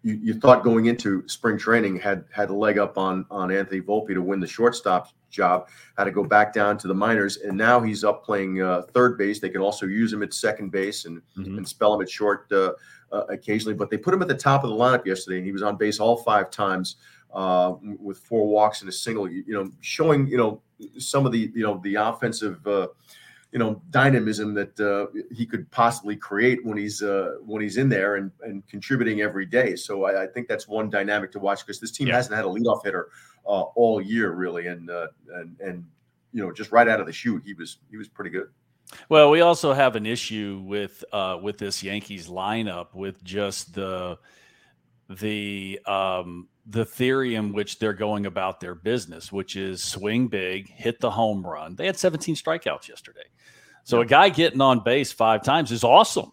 you, 0.03 0.19
you, 0.23 0.35
thought 0.35 0.65
going 0.65 0.87
into 0.87 1.27
spring 1.29 1.59
training 1.59 1.97
had 1.99 2.25
had 2.33 2.51
a 2.51 2.55
leg 2.55 2.79
up 2.79 2.99
on 2.99 3.27
on 3.31 3.51
Anthony 3.51 3.81
Volpe 3.81 4.15
to 4.15 4.23
win 4.23 4.41
the 4.41 4.47
shortstop 4.47 5.09
job. 5.31 5.69
Had 5.97 6.05
to 6.05 6.11
go 6.11 6.25
back 6.25 6.53
down 6.53 6.79
to 6.79 6.89
the 6.89 6.95
minors, 6.95 7.39
and 7.39 7.57
now 7.57 7.81
he's 7.81 8.05
up 8.05 8.25
playing 8.25 8.63
uh, 8.63 8.83
third 8.95 9.19
base. 9.19 9.41
They 9.41 9.51
can 9.51 9.63
also 9.63 9.87
use 9.87 10.13
him 10.13 10.23
at 10.23 10.33
second 10.33 10.71
base 10.71 11.05
and 11.07 11.21
mm-hmm. 11.37 11.59
and 11.59 11.69
spell 11.69 11.95
him 11.95 12.03
at 12.03 12.11
short 12.11 12.51
occasionally. 13.29 13.75
But 13.75 13.91
they 13.91 13.99
put 13.99 14.15
him 14.15 14.23
at 14.23 14.29
the 14.29 14.35
top 14.35 14.65
of 14.65 14.71
the 14.71 14.77
lineup 14.77 15.05
yesterday, 15.05 15.39
and 15.39 15.47
he 15.47 15.53
was 15.53 15.63
on 15.63 15.77
base 15.77 16.01
all 16.01 16.17
five 16.19 16.51
times 16.51 16.97
uh, 17.33 17.75
with 17.81 18.19
four 18.19 18.47
walks 18.49 18.81
and 18.81 18.89
a 18.89 18.93
single. 18.93 19.31
You, 19.31 19.45
you, 19.47 19.55
know, 19.55 19.71
showing 19.81 20.27
you 20.27 20.37
know 20.37 20.63
some 20.99 21.27
of 21.27 21.33
the 21.33 21.51
you 21.55 21.63
know 21.63 21.81
the 21.83 21.97
offensive 21.97 22.67
uh, 22.67 22.89
you 23.53 23.59
know 23.59 23.81
dynamism 23.91 24.55
that 24.55 24.81
uh, 24.81 25.07
he 25.31 25.47
could 25.47 25.71
possibly 25.71 26.17
create 26.17 26.65
when 26.65 26.79
he's 26.79 27.03
uh, 27.03 27.37
when 27.45 27.63
he's 27.63 27.77
in 27.77 27.89
there 27.89 28.17
and, 28.17 28.31
and 28.43 28.67
contributing 28.67 29.21
every 29.21 29.47
day. 29.47 29.77
So 29.77 30.05
I, 30.05 30.25
I 30.25 30.27
think 30.27 30.49
that's 30.49 30.67
one 30.67 30.91
dynamic 30.91 31.31
to 31.33 31.39
watch 31.39 31.65
because 31.65 31.79
this 31.79 31.91
team 31.91 32.09
yeah. 32.09 32.17
hasn't 32.17 32.35
had 32.35 32.45
a 32.45 32.49
leadoff 32.49 32.85
hitter 32.85 33.11
uh, 33.47 33.63
all 33.63 34.01
year 34.01 34.33
really, 34.33 34.67
and 34.69 34.91
uh, 34.91 35.09
and 35.35 35.57
and 35.61 35.85
you 36.33 36.43
know 36.43 36.51
just 36.51 36.73
right 36.73 36.89
out 36.89 37.01
of 37.01 37.07
the 37.07 37.13
chute 37.13 37.43
he 37.45 37.53
was 37.55 37.79
he 37.91 37.97
was 37.97 38.09
pretty 38.09 38.31
good. 38.31 38.49
Well, 39.09 39.31
we 39.31 39.41
also 39.41 39.73
have 39.73 39.97
an 39.97 40.07
issue 40.07 40.63
with 40.65 41.05
uh, 41.13 41.39
with 41.41 41.59
this 41.59 41.83
Yankees 41.83 42.29
lineup 42.29 42.95
with 42.95 43.23
just 43.23 43.75
the 43.75 44.19
the 45.19 45.81
um, 45.87 46.49
the 46.67 46.85
theory 46.85 47.35
in 47.35 47.53
which 47.53 47.79
they're 47.79 47.93
going 47.93 48.27
about 48.27 48.61
their 48.61 48.75
business, 48.75 49.33
which 49.33 49.57
is 49.57 49.83
swing 49.83 50.29
big, 50.29 50.69
hit 50.69 51.01
the 51.01 51.11
home 51.11 51.45
run. 51.45 51.75
They 51.75 51.87
had 51.87 51.97
17 51.97 52.37
strikeouts 52.37 52.89
yesterday. 52.89 53.25
So 53.85 54.01
a 54.01 54.07
guy 54.07 54.29
getting 54.29 54.61
on 54.61 54.85
base 54.85 55.11
five 55.11 55.43
times 55.43 55.73
is 55.73 55.83
awesome. 55.83 56.33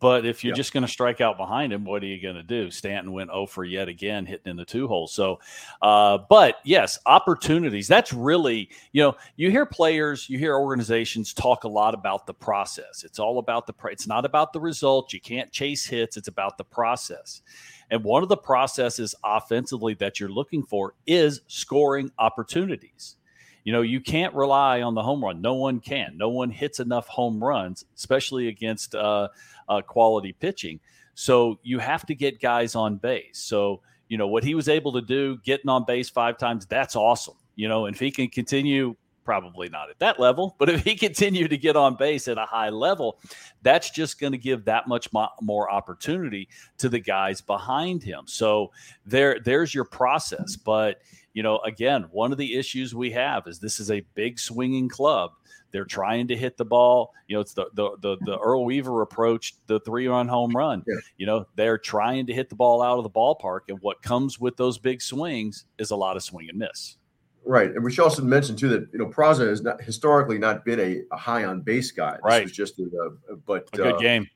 But 0.00 0.24
if 0.24 0.42
you're 0.42 0.54
just 0.54 0.72
going 0.72 0.84
to 0.84 0.90
strike 0.90 1.20
out 1.20 1.36
behind 1.36 1.72
him, 1.72 1.84
what 1.84 2.02
are 2.02 2.06
you 2.06 2.20
going 2.20 2.36
to 2.36 2.42
do? 2.42 2.70
Stanton 2.70 3.12
went 3.12 3.30
0 3.30 3.46
for 3.46 3.64
yet 3.64 3.88
again, 3.88 4.24
hitting 4.24 4.50
in 4.50 4.56
the 4.56 4.64
two 4.64 4.88
hole. 4.88 5.06
So, 5.06 5.40
uh, 5.82 6.18
but 6.30 6.56
yes, 6.64 6.98
opportunities. 7.04 7.86
That's 7.86 8.12
really, 8.12 8.70
you 8.92 9.02
know, 9.02 9.16
you 9.36 9.50
hear 9.50 9.66
players, 9.66 10.28
you 10.28 10.38
hear 10.38 10.56
organizations 10.56 11.34
talk 11.34 11.64
a 11.64 11.68
lot 11.68 11.92
about 11.92 12.26
the 12.26 12.34
process. 12.34 13.04
It's 13.04 13.18
all 13.18 13.38
about 13.38 13.66
the, 13.66 13.74
it's 13.84 14.06
not 14.06 14.24
about 14.24 14.54
the 14.54 14.60
result. 14.60 15.12
You 15.12 15.20
can't 15.20 15.52
chase 15.52 15.84
hits. 15.84 16.16
It's 16.16 16.28
about 16.28 16.56
the 16.56 16.64
process. 16.64 17.42
And 17.90 18.02
one 18.02 18.22
of 18.22 18.28
the 18.28 18.36
processes 18.36 19.14
offensively 19.22 19.94
that 19.94 20.18
you're 20.18 20.28
looking 20.30 20.62
for 20.62 20.94
is 21.06 21.42
scoring 21.48 22.10
opportunities. 22.18 23.16
You 23.64 23.72
know, 23.72 23.82
you 23.82 24.00
can't 24.00 24.34
rely 24.34 24.82
on 24.82 24.94
the 24.94 25.02
home 25.02 25.22
run. 25.22 25.40
No 25.40 25.54
one 25.54 25.80
can. 25.80 26.16
No 26.16 26.28
one 26.28 26.50
hits 26.50 26.80
enough 26.80 27.08
home 27.08 27.42
runs, 27.42 27.84
especially 27.96 28.48
against 28.48 28.94
uh, 28.94 29.28
uh, 29.68 29.82
quality 29.82 30.32
pitching. 30.32 30.80
So 31.14 31.58
you 31.62 31.78
have 31.78 32.06
to 32.06 32.14
get 32.14 32.40
guys 32.40 32.74
on 32.74 32.96
base. 32.96 33.38
So, 33.38 33.82
you 34.08 34.16
know, 34.16 34.26
what 34.26 34.42
he 34.44 34.54
was 34.54 34.68
able 34.68 34.92
to 34.92 35.02
do, 35.02 35.38
getting 35.44 35.68
on 35.68 35.84
base 35.84 36.08
five 36.08 36.38
times, 36.38 36.66
that's 36.66 36.96
awesome. 36.96 37.34
You 37.56 37.68
know, 37.68 37.86
and 37.86 37.94
if 37.94 38.00
he 38.00 38.10
can 38.10 38.28
continue, 38.28 38.96
probably 39.22 39.68
not 39.68 39.90
at 39.90 39.98
that 39.98 40.18
level, 40.18 40.56
but 40.58 40.68
if 40.68 40.82
he 40.82 40.94
continue 40.96 41.46
to 41.46 41.58
get 41.58 41.76
on 41.76 41.94
base 41.96 42.26
at 42.26 42.38
a 42.38 42.46
high 42.46 42.70
level, 42.70 43.20
that's 43.62 43.90
just 43.90 44.18
going 44.18 44.32
to 44.32 44.38
give 44.38 44.64
that 44.64 44.88
much 44.88 45.12
mo- 45.12 45.28
more 45.40 45.70
opportunity 45.70 46.48
to 46.78 46.88
the 46.88 46.98
guys 46.98 47.40
behind 47.40 48.02
him. 48.02 48.22
So 48.26 48.72
there, 49.04 49.38
there's 49.44 49.74
your 49.74 49.84
process. 49.84 50.56
But 50.56 51.02
you 51.32 51.42
know, 51.42 51.58
again, 51.58 52.06
one 52.10 52.32
of 52.32 52.38
the 52.38 52.56
issues 52.56 52.94
we 52.94 53.10
have 53.12 53.46
is 53.46 53.58
this 53.58 53.80
is 53.80 53.90
a 53.90 54.00
big 54.14 54.38
swinging 54.38 54.88
club. 54.88 55.32
They're 55.72 55.84
trying 55.84 56.26
to 56.28 56.36
hit 56.36 56.56
the 56.56 56.64
ball. 56.64 57.12
You 57.28 57.36
know, 57.36 57.40
it's 57.40 57.54
the 57.54 57.66
the 57.74 57.96
the, 58.00 58.16
the 58.24 58.38
Earl 58.38 58.64
Weaver 58.64 59.02
approach, 59.02 59.54
the 59.66 59.78
three 59.80 60.08
run 60.08 60.26
home 60.26 60.50
run. 60.54 60.82
Yeah. 60.86 60.96
You 61.16 61.26
know, 61.26 61.46
they're 61.54 61.78
trying 61.78 62.26
to 62.26 62.32
hit 62.32 62.48
the 62.48 62.56
ball 62.56 62.82
out 62.82 62.98
of 62.98 63.04
the 63.04 63.10
ballpark, 63.10 63.60
and 63.68 63.78
what 63.80 64.02
comes 64.02 64.40
with 64.40 64.56
those 64.56 64.78
big 64.78 65.00
swings 65.00 65.66
is 65.78 65.92
a 65.92 65.96
lot 65.96 66.16
of 66.16 66.22
swing 66.22 66.48
and 66.48 66.58
miss. 66.58 66.96
Right, 67.44 67.70
and 67.70 67.82
we 67.82 67.90
should 67.90 68.02
also 68.02 68.22
mention 68.22 68.56
too 68.56 68.68
that 68.68 68.88
you 68.92 68.98
know 68.98 69.06
Peraza 69.06 69.48
has 69.48 69.62
not 69.62 69.80
historically 69.80 70.38
not 70.38 70.64
been 70.64 70.80
a, 70.80 71.02
a 71.12 71.16
high 71.16 71.44
on 71.44 71.62
base 71.62 71.90
guy. 71.90 72.12
This 72.12 72.20
right, 72.24 72.42
was 72.42 72.52
just 72.52 72.78
a, 72.78 72.84
a 73.30 73.36
but 73.36 73.68
a 73.72 73.76
good 73.76 73.94
uh, 73.94 73.98
game. 73.98 74.28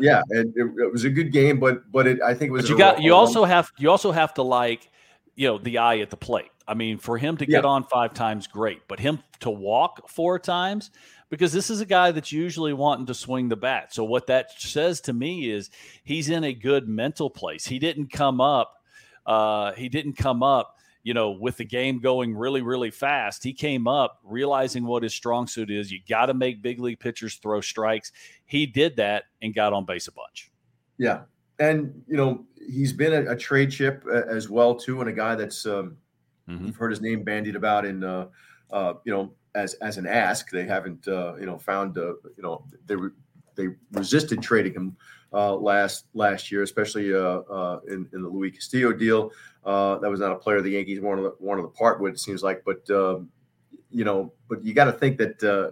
yeah, 0.00 0.22
and 0.30 0.52
it, 0.54 0.66
it, 0.76 0.92
was 0.92 1.04
a 1.04 1.10
good 1.10 1.32
game, 1.32 1.58
but 1.58 1.90
but 1.90 2.06
it, 2.06 2.20
I 2.22 2.34
think 2.34 2.50
it 2.50 2.52
was. 2.52 2.62
But 2.62 2.70
you 2.70 2.78
got 2.78 3.02
you 3.02 3.14
also 3.14 3.44
have 3.44 3.70
you 3.78 3.90
also 3.90 4.12
have 4.12 4.34
to 4.34 4.42
like 4.42 4.90
you 5.40 5.46
know 5.46 5.56
the 5.56 5.78
eye 5.78 6.00
at 6.00 6.10
the 6.10 6.18
plate. 6.18 6.50
I 6.68 6.74
mean, 6.74 6.98
for 6.98 7.16
him 7.16 7.38
to 7.38 7.46
get 7.46 7.64
yeah. 7.64 7.70
on 7.70 7.84
five 7.84 8.12
times, 8.12 8.46
great, 8.46 8.82
but 8.88 9.00
him 9.00 9.20
to 9.40 9.48
walk 9.48 10.10
four 10.10 10.38
times 10.38 10.90
because 11.30 11.50
this 11.50 11.70
is 11.70 11.80
a 11.80 11.86
guy 11.86 12.12
that's 12.12 12.30
usually 12.30 12.74
wanting 12.74 13.06
to 13.06 13.14
swing 13.14 13.48
the 13.48 13.56
bat. 13.56 13.94
So 13.94 14.04
what 14.04 14.26
that 14.26 14.50
says 14.60 15.00
to 15.02 15.14
me 15.14 15.50
is 15.50 15.70
he's 16.04 16.28
in 16.28 16.44
a 16.44 16.52
good 16.52 16.88
mental 16.88 17.30
place. 17.30 17.64
He 17.64 17.78
didn't 17.78 18.12
come 18.12 18.38
up. 18.38 18.82
Uh, 19.24 19.72
he 19.72 19.88
didn't 19.88 20.18
come 20.18 20.42
up 20.42 20.76
you 21.02 21.14
know, 21.14 21.30
with 21.30 21.56
the 21.56 21.64
game 21.64 21.98
going 21.98 22.36
really, 22.36 22.60
really 22.60 22.90
fast, 22.90 23.42
he 23.42 23.54
came 23.54 23.88
up 23.88 24.18
realizing 24.22 24.84
what 24.84 25.02
his 25.02 25.14
strong 25.14 25.46
suit 25.46 25.70
is. 25.70 25.90
You 25.90 25.98
got 26.06 26.26
to 26.26 26.34
make 26.34 26.60
big 26.60 26.78
league 26.78 27.00
pitchers 27.00 27.36
throw 27.36 27.62
strikes. 27.62 28.12
He 28.44 28.66
did 28.66 28.96
that 28.96 29.24
and 29.40 29.54
got 29.54 29.72
on 29.72 29.86
base 29.86 30.08
a 30.08 30.12
bunch. 30.12 30.50
Yeah, 30.98 31.22
and 31.60 32.02
you 32.08 32.16
know 32.16 32.44
he's 32.68 32.92
been 32.92 33.12
a, 33.12 33.32
a 33.32 33.36
trade 33.36 33.70
chip 33.70 34.02
uh, 34.10 34.22
as 34.28 34.48
well 34.48 34.74
too, 34.74 35.00
and 35.00 35.08
a 35.08 35.12
guy 35.12 35.36
that's 35.36 35.64
um, 35.66 35.96
mm-hmm. 36.48 36.66
you've 36.66 36.76
heard 36.76 36.90
his 36.90 37.00
name 37.00 37.22
bandied 37.22 37.54
about 37.54 37.84
in 37.84 38.02
uh, 38.02 38.26
uh, 38.72 38.94
you 39.04 39.12
know 39.12 39.32
as 39.54 39.74
as 39.74 39.98
an 39.98 40.06
ask. 40.06 40.50
They 40.50 40.64
haven't 40.64 41.06
uh, 41.06 41.36
you 41.36 41.46
know 41.46 41.58
found 41.58 41.96
uh, 41.98 42.14
you 42.36 42.42
know 42.42 42.64
they 42.86 42.96
re- 42.96 43.10
they 43.54 43.68
resisted 43.92 44.42
trading 44.42 44.72
him 44.72 44.96
uh, 45.32 45.54
last 45.54 46.06
last 46.14 46.50
year, 46.50 46.62
especially 46.62 47.14
uh, 47.14 47.18
uh, 47.18 47.80
in, 47.88 48.08
in 48.12 48.22
the 48.22 48.28
Luis 48.28 48.54
Castillo 48.54 48.92
deal. 48.92 49.30
Uh, 49.64 49.98
that 49.98 50.10
was 50.10 50.20
not 50.20 50.32
a 50.32 50.36
player 50.36 50.60
the 50.60 50.70
Yankees 50.70 51.00
wanted 51.00 51.22
to, 51.22 51.34
wanted 51.38 51.62
to 51.62 51.68
part 51.68 52.00
with. 52.00 52.14
It 52.14 52.20
seems 52.20 52.42
like, 52.42 52.62
but 52.64 52.88
um, 52.90 53.28
you 53.90 54.04
know, 54.04 54.32
but 54.48 54.64
you 54.64 54.74
got 54.74 54.86
to 54.86 54.92
think 54.92 55.18
that 55.18 55.42
uh, 55.42 55.70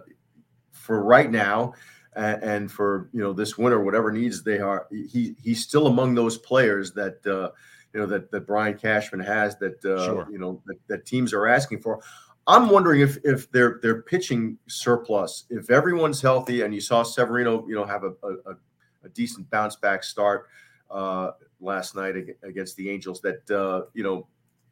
for 0.71 1.03
right 1.03 1.29
now. 1.29 1.73
And, 2.15 2.43
and 2.43 2.71
for 2.71 3.09
you 3.13 3.21
know 3.21 3.33
this 3.33 3.57
winter, 3.57 3.83
whatever 3.83 4.11
needs 4.11 4.43
they 4.43 4.59
are, 4.59 4.87
he 4.91 5.35
he's 5.41 5.63
still 5.63 5.87
among 5.87 6.15
those 6.15 6.37
players 6.37 6.91
that 6.93 7.25
uh, 7.25 7.51
you 7.93 7.99
know 7.99 8.05
that 8.07 8.31
that 8.31 8.47
Brian 8.47 8.77
Cashman 8.77 9.21
has 9.21 9.57
that 9.57 9.79
sure. 9.81 10.27
you 10.31 10.39
know 10.39 10.61
that, 10.65 10.77
that 10.87 11.05
teams 11.05 11.33
are 11.33 11.47
asking 11.47 11.81
for. 11.81 12.01
I'm 12.47 12.69
wondering 12.69 13.01
if 13.01 13.17
if 13.23 13.51
their 13.51 13.79
their 13.83 14.01
pitching 14.01 14.57
surplus, 14.67 15.45
if 15.51 15.69
everyone's 15.69 16.19
healthy, 16.19 16.61
and 16.61 16.73
you 16.73 16.81
saw 16.81 17.03
Severino, 17.03 17.65
you 17.67 17.75
know, 17.75 17.85
have 17.85 18.03
a, 18.03 18.13
a, 18.23 18.55
a 19.03 19.09
decent 19.09 19.47
bounce 19.51 19.75
back 19.75 20.03
start 20.03 20.47
uh, 20.89 21.31
last 21.61 21.95
night 21.95 22.15
against 22.43 22.75
the 22.75 22.89
Angels, 22.89 23.21
that 23.21 23.49
uh, 23.51 23.85
you 23.93 24.01
know, 24.03 24.27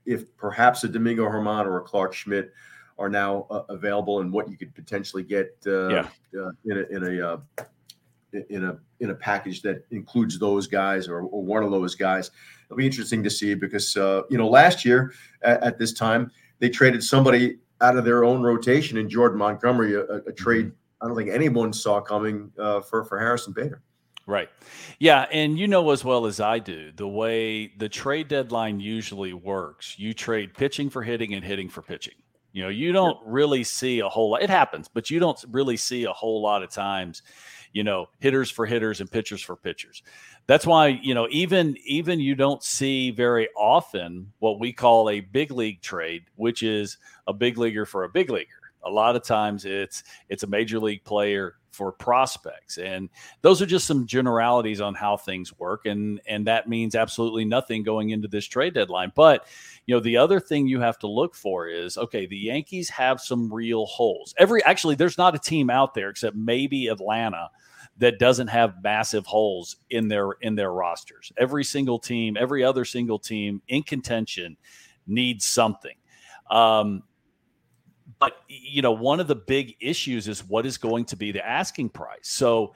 if 0.06 0.36
perhaps 0.38 0.84
a 0.84 0.88
Domingo 0.88 1.30
Germán 1.30 1.66
or 1.66 1.78
a 1.78 1.82
Clarke 1.82 2.14
Schmidt 2.14 2.52
are 3.00 3.10
now 3.10 3.48
uh, 3.50 3.64
available, 3.70 4.22
and 4.22 4.32
what 4.32 4.50
you 4.50 4.58
could 4.58 4.74
potentially 4.74 5.24
get 5.24 5.56
uh, 5.66 5.88
yeah. 5.90 6.08
Uh, 6.38 6.52
in 6.66 6.78
a 6.78 6.96
in 6.96 7.04
a 7.04 7.28
uh, 7.28 7.38
in 8.50 8.64
a 8.66 8.80
in 9.00 9.10
a 9.12 9.16
package 9.16 9.62
that 9.62 9.86
includes 9.92 10.40
those 10.40 10.68
guys 10.68 11.08
or, 11.08 11.22
or, 11.22 11.44
one 11.44 11.64
of 11.64 11.72
those 11.72 11.96
guys. 11.96 12.32
It'll 12.66 12.78
be 12.78 12.86
interesting 12.86 13.24
to 13.24 13.30
see 13.30 13.54
because 13.54 13.96
uh, 13.96 14.24
you 14.30 14.38
know 14.38 14.50
last 14.50 14.84
year 14.84 15.14
at, 15.42 15.62
at, 15.64 15.80
this 15.80 15.94
time 15.94 16.32
they 16.60 16.70
traded 16.70 17.04
somebody 17.04 17.58
out 17.82 17.96
of 17.96 18.06
their 18.06 18.24
own 18.24 18.42
rotation 18.42 18.98
in 18.98 19.08
Jordan 19.08 19.38
Montgomery, 19.38 19.94
a, 19.94 20.02
a 20.02 20.34
trade 20.34 20.68
mm-hmm. 20.68 20.76
I 21.02 21.08
don't 21.08 21.16
think 21.16 21.30
anyone 21.30 21.74
saw 21.74 22.02
coming 22.02 22.52
uh, 22.58 22.82
for 22.82 23.04
for 23.06 23.20
Harrison 23.20 23.54
Bader. 23.54 23.82
Right. 24.26 24.50
Yeah. 25.00 25.26
And 25.32 25.58
you 25.58 25.68
know 25.68 25.90
as 25.92 26.04
well 26.04 26.26
as 26.26 26.42
I 26.42 26.60
do, 26.60 26.92
the 26.92 27.08
way 27.08 27.68
the 27.78 27.88
trade 27.88 28.28
deadline 28.28 28.82
usually 28.82 29.32
works, 29.32 29.98
you 29.98 30.14
trade 30.14 30.54
pitching 30.54 30.90
for 30.90 31.02
hitting 31.02 31.34
and 31.34 31.46
hitting 31.46 31.70
for 31.70 31.82
pitching. 31.82 32.16
You 32.54 32.64
know, 32.64 32.70
you 32.70 32.92
don't 32.92 33.18
really 33.26 33.64
see 33.64 34.00
a 34.00 34.10
whole 34.10 34.32
lot. 34.32 34.42
It 34.42 34.50
happens, 34.50 34.88
but 34.88 35.10
you 35.10 35.20
don't 35.20 35.44
really 35.52 35.78
see 35.78 36.06
a 36.06 36.14
whole 36.14 36.42
lot 36.42 36.64
of 36.64 36.70
times, 36.70 37.22
you 37.74 37.84
know, 37.84 38.08
hitters 38.20 38.50
for 38.50 38.66
hitters 38.66 39.02
and 39.02 39.12
pitchers 39.12 39.42
for 39.42 39.56
pitchers. 39.56 40.02
That's 40.48 40.66
why, 40.66 40.88
you 40.88 41.14
know, 41.14 41.28
even 41.30 41.78
even 41.86 42.20
you 42.20 42.34
don't 42.34 42.64
see 42.64 43.12
very 43.12 43.50
often 43.56 44.32
what 44.40 44.60
we 44.60 44.74
call 44.74 45.10
a 45.10 45.20
big 45.20 45.52
league 45.52 45.82
trade, 45.82 46.24
which 46.36 46.64
is 46.64 46.98
a 47.28 47.34
big 47.34 47.58
leaguer 47.58 47.86
for 47.86 48.06
a 48.06 48.10
big 48.10 48.30
leaguer. 48.30 48.67
A 48.88 48.90
lot 48.90 49.16
of 49.16 49.24
times 49.24 49.66
it's 49.66 50.04
it's 50.30 50.44
a 50.44 50.48
major 50.48 50.80
league 50.80 51.04
player 51.04 51.56
for 51.78 51.92
prospects. 51.92 52.80
And 52.80 53.08
those 53.44 53.62
are 53.62 53.68
just 53.68 53.86
some 53.86 54.08
generalities 54.08 54.82
on 54.82 54.96
how 54.96 55.16
things 55.16 55.58
work. 55.60 55.86
And 55.86 56.20
and 56.28 56.48
that 56.48 56.68
means 56.68 56.96
absolutely 56.96 57.46
nothing 57.46 57.84
going 57.84 58.10
into 58.10 58.28
this 58.28 58.46
trade 58.46 58.74
deadline. 58.74 59.12
But 59.16 59.46
you 59.86 59.96
know 59.96 60.02
the 60.02 60.18
other 60.18 60.40
thing 60.40 60.68
you 60.68 60.80
have 60.82 60.98
to 61.00 61.08
look 61.08 61.36
for 61.36 61.68
is 61.68 61.98
okay 61.98 62.26
the 62.26 62.38
yankees 62.38 62.90
have 62.90 63.22
some 63.22 63.54
real 63.54 63.86
holes. 63.86 64.34
Every 64.38 64.64
actually 64.64 64.96
there's 64.96 65.20
not 65.20 65.36
a 65.36 65.40
team 65.40 65.70
out 65.70 65.94
there 65.94 66.10
except 66.10 66.36
maybe 66.36 66.88
atlanta 66.88 67.50
that 68.00 68.20
doesn't 68.20 68.48
have 68.48 68.84
massive 68.84 69.26
holes 69.26 69.78
in 69.90 70.08
their 70.08 70.32
in 70.42 70.56
their 70.56 70.74
rosters. 70.74 71.32
Every 71.38 71.64
single 71.64 72.00
team 72.00 72.38
every 72.38 72.64
other 72.64 72.86
single 72.86 73.20
team 73.20 73.62
in 73.68 73.84
contention 73.84 74.58
needs 75.06 75.46
something. 75.46 75.96
Um, 76.50 77.04
but 78.20 78.34
you 78.48 78.82
know, 78.82 78.92
one 78.92 79.20
of 79.20 79.28
the 79.28 79.36
big 79.36 79.76
issues 79.80 80.28
is 80.28 80.44
what 80.48 80.66
is 80.66 80.78
going 80.78 81.06
to 81.06 81.16
be 81.16 81.32
the 81.32 81.46
asking 81.46 81.90
price. 81.90 82.20
So, 82.24 82.74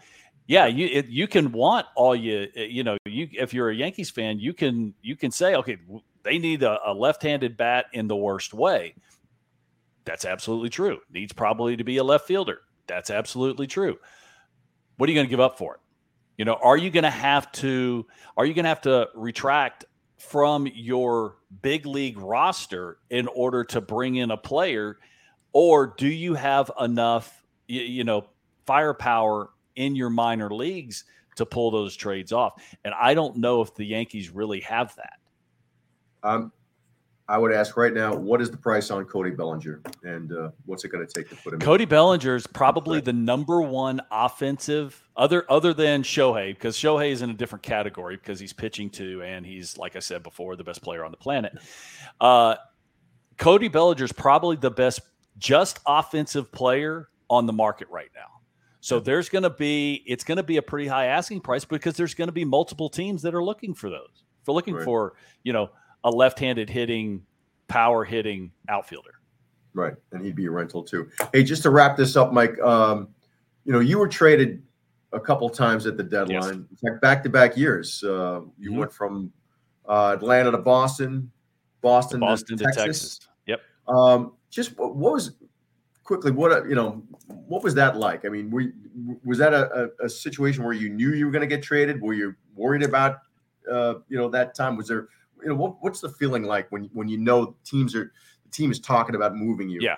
yeah, 0.47 0.67
you 0.67 0.87
it, 0.87 1.07
you 1.07 1.27
can 1.27 1.51
want 1.51 1.85
all 1.95 2.15
you 2.15 2.47
eh, 2.55 2.63
you 2.63 2.83
know 2.83 2.97
you 3.05 3.27
if 3.31 3.53
you're 3.53 3.69
a 3.69 3.75
Yankees 3.75 4.09
fan, 4.09 4.39
you 4.39 4.53
can 4.53 4.93
you 5.01 5.15
can 5.15 5.31
say 5.31 5.55
okay, 5.55 5.77
they 6.23 6.37
need 6.37 6.63
a, 6.63 6.79
a 6.85 6.93
left-handed 6.93 7.57
bat 7.57 7.85
in 7.93 8.07
the 8.07 8.15
worst 8.15 8.53
way. 8.53 8.95
That's 10.05 10.25
absolutely 10.25 10.69
true. 10.69 10.99
Needs 11.11 11.33
probably 11.33 11.77
to 11.77 11.83
be 11.83 11.97
a 11.97 12.03
left 12.03 12.27
fielder. 12.27 12.61
That's 12.87 13.09
absolutely 13.09 13.67
true. 13.67 13.97
What 14.97 15.07
are 15.07 15.11
you 15.11 15.17
going 15.17 15.27
to 15.27 15.31
give 15.31 15.39
up 15.39 15.57
for 15.57 15.75
it? 15.75 15.79
You 16.37 16.45
know, 16.45 16.57
are 16.61 16.77
you 16.77 16.89
going 16.89 17.03
to 17.03 17.09
have 17.09 17.51
to 17.53 18.05
are 18.37 18.45
you 18.45 18.53
going 18.53 18.65
to 18.65 18.69
have 18.69 18.81
to 18.81 19.09
retract 19.15 19.85
from 20.17 20.67
your 20.73 21.37
big 21.61 21.85
league 21.85 22.17
roster 22.17 22.97
in 23.09 23.27
order 23.27 23.63
to 23.63 23.81
bring 23.81 24.15
in 24.15 24.31
a 24.31 24.37
player 24.37 24.97
or 25.53 25.93
do 25.97 26.07
you 26.07 26.33
have 26.33 26.71
enough, 26.79 27.43
you, 27.67 27.81
you 27.81 28.03
know, 28.03 28.25
firepower 28.65 29.49
in 29.75 29.95
your 29.95 30.09
minor 30.09 30.49
leagues 30.49 31.05
to 31.35 31.45
pull 31.45 31.71
those 31.71 31.95
trades 31.95 32.31
off? 32.31 32.53
And 32.85 32.93
I 32.93 33.13
don't 33.13 33.37
know 33.37 33.61
if 33.61 33.75
the 33.75 33.85
Yankees 33.85 34.29
really 34.29 34.61
have 34.61 34.95
that. 34.95 35.19
Um, 36.23 36.51
I 37.31 37.37
would 37.37 37.53
ask 37.53 37.77
right 37.77 37.93
now, 37.93 38.13
what 38.13 38.41
is 38.41 38.51
the 38.51 38.57
price 38.57 38.91
on 38.91 39.05
Cody 39.05 39.31
Bellinger, 39.31 39.81
and 40.03 40.33
uh, 40.33 40.49
what's 40.65 40.83
it 40.83 40.89
going 40.89 41.07
to 41.07 41.13
take 41.13 41.29
to 41.29 41.35
put 41.37 41.53
him? 41.53 41.59
Cody 41.59 41.83
in? 41.83 41.89
Bellinger 41.89 42.35
is 42.35 42.45
probably 42.45 42.99
the 42.99 43.13
number 43.13 43.61
one 43.61 44.01
offensive, 44.11 45.01
other 45.15 45.45
other 45.49 45.73
than 45.73 46.03
Shohei, 46.03 46.53
because 46.53 46.75
Shohei 46.75 47.11
is 47.11 47.21
in 47.21 47.29
a 47.29 47.33
different 47.33 47.63
category 47.63 48.17
because 48.17 48.37
he's 48.37 48.51
pitching 48.51 48.89
too, 48.89 49.23
and 49.23 49.45
he's 49.45 49.77
like 49.77 49.95
I 49.95 49.99
said 49.99 50.23
before, 50.23 50.57
the 50.57 50.65
best 50.65 50.81
player 50.81 51.05
on 51.05 51.11
the 51.11 51.17
planet. 51.17 51.53
Uh, 52.19 52.55
Cody 53.37 53.69
Bellinger 53.69 54.03
is 54.03 54.11
probably 54.11 54.57
the 54.57 54.69
best 54.69 54.99
just 55.37 55.79
offensive 55.85 56.51
player 56.51 57.09
on 57.29 57.45
the 57.45 57.53
market 57.53 57.87
right 57.89 58.09
now. 58.15 58.41
So 58.79 58.99
there's 58.99 59.29
going 59.29 59.43
to 59.43 59.49
be 59.49 60.03
it's 60.07 60.23
going 60.23 60.37
to 60.37 60.43
be 60.43 60.57
a 60.57 60.61
pretty 60.61 60.87
high 60.87 61.05
asking 61.05 61.41
price 61.41 61.65
because 61.65 61.95
there's 61.95 62.13
going 62.13 62.27
to 62.29 62.33
be 62.33 62.45
multiple 62.45 62.89
teams 62.89 63.21
that 63.21 63.35
are 63.35 63.43
looking 63.43 63.73
for 63.73 63.89
those. 63.89 64.23
For 64.43 64.53
looking 64.53 64.73
right. 64.73 64.83
for, 64.83 65.13
you 65.43 65.53
know, 65.53 65.69
a 66.03 66.09
left-handed 66.09 66.67
hitting, 66.67 67.21
power 67.67 68.03
hitting 68.03 68.51
outfielder. 68.69 69.11
Right. 69.75 69.93
And 70.11 70.25
he'd 70.25 70.35
be 70.35 70.47
a 70.47 70.51
rental 70.51 70.81
too. 70.81 71.11
Hey, 71.31 71.43
just 71.43 71.61
to 71.61 71.69
wrap 71.69 71.95
this 71.95 72.15
up, 72.15 72.33
Mike, 72.33 72.59
um, 72.59 73.09
you 73.65 73.71
know, 73.71 73.81
you 73.81 73.99
were 73.99 74.07
traded 74.07 74.63
a 75.13 75.19
couple 75.19 75.47
times 75.47 75.85
at 75.85 75.95
the 75.95 76.01
deadline. 76.01 76.65
Yes. 76.71 76.81
In 76.81 76.89
fact, 76.89 77.01
back-to-back 77.03 77.55
years. 77.55 78.03
Uh, 78.03 78.41
you 78.57 78.71
mm-hmm. 78.71 78.79
went 78.79 78.91
from 78.91 79.31
uh, 79.87 80.15
Atlanta 80.17 80.49
to 80.49 80.57
Boston, 80.57 81.29
Boston, 81.81 82.19
to, 82.19 82.25
Boston 82.25 82.57
to, 82.57 82.63
Texas. 82.63 82.83
Texas. 82.83 83.27
Yep. 83.45 83.61
Um, 83.87 84.33
just 84.51 84.77
what, 84.77 84.95
what 84.95 85.13
was 85.13 85.31
quickly 86.03 86.31
what 86.31 86.67
you 86.67 86.75
know 86.75 87.01
what 87.27 87.63
was 87.63 87.73
that 87.75 87.97
like? 87.97 88.25
I 88.25 88.29
mean, 88.29 88.51
were, 88.51 88.65
was 89.23 89.37
that 89.39 89.53
a, 89.53 89.89
a, 90.01 90.05
a 90.05 90.09
situation 90.09 90.63
where 90.63 90.73
you 90.73 90.89
knew 90.89 91.13
you 91.13 91.25
were 91.25 91.31
going 91.31 91.41
to 91.41 91.47
get 91.47 91.63
traded? 91.63 92.01
Were 92.01 92.13
you 92.13 92.35
worried 92.55 92.83
about 92.83 93.19
uh, 93.71 93.95
you 94.09 94.17
know 94.17 94.29
that 94.29 94.53
time? 94.53 94.77
Was 94.77 94.87
there 94.89 95.07
you 95.41 95.49
know 95.49 95.55
what, 95.55 95.75
what's 95.81 96.01
the 96.01 96.09
feeling 96.09 96.43
like 96.43 96.71
when 96.71 96.89
when 96.93 97.07
you 97.07 97.17
know 97.17 97.55
teams 97.63 97.95
are 97.95 98.11
the 98.43 98.51
team 98.51 98.71
is 98.71 98.79
talking 98.79 99.15
about 99.15 99.35
moving 99.35 99.69
you? 99.69 99.79
Yeah. 99.81 99.95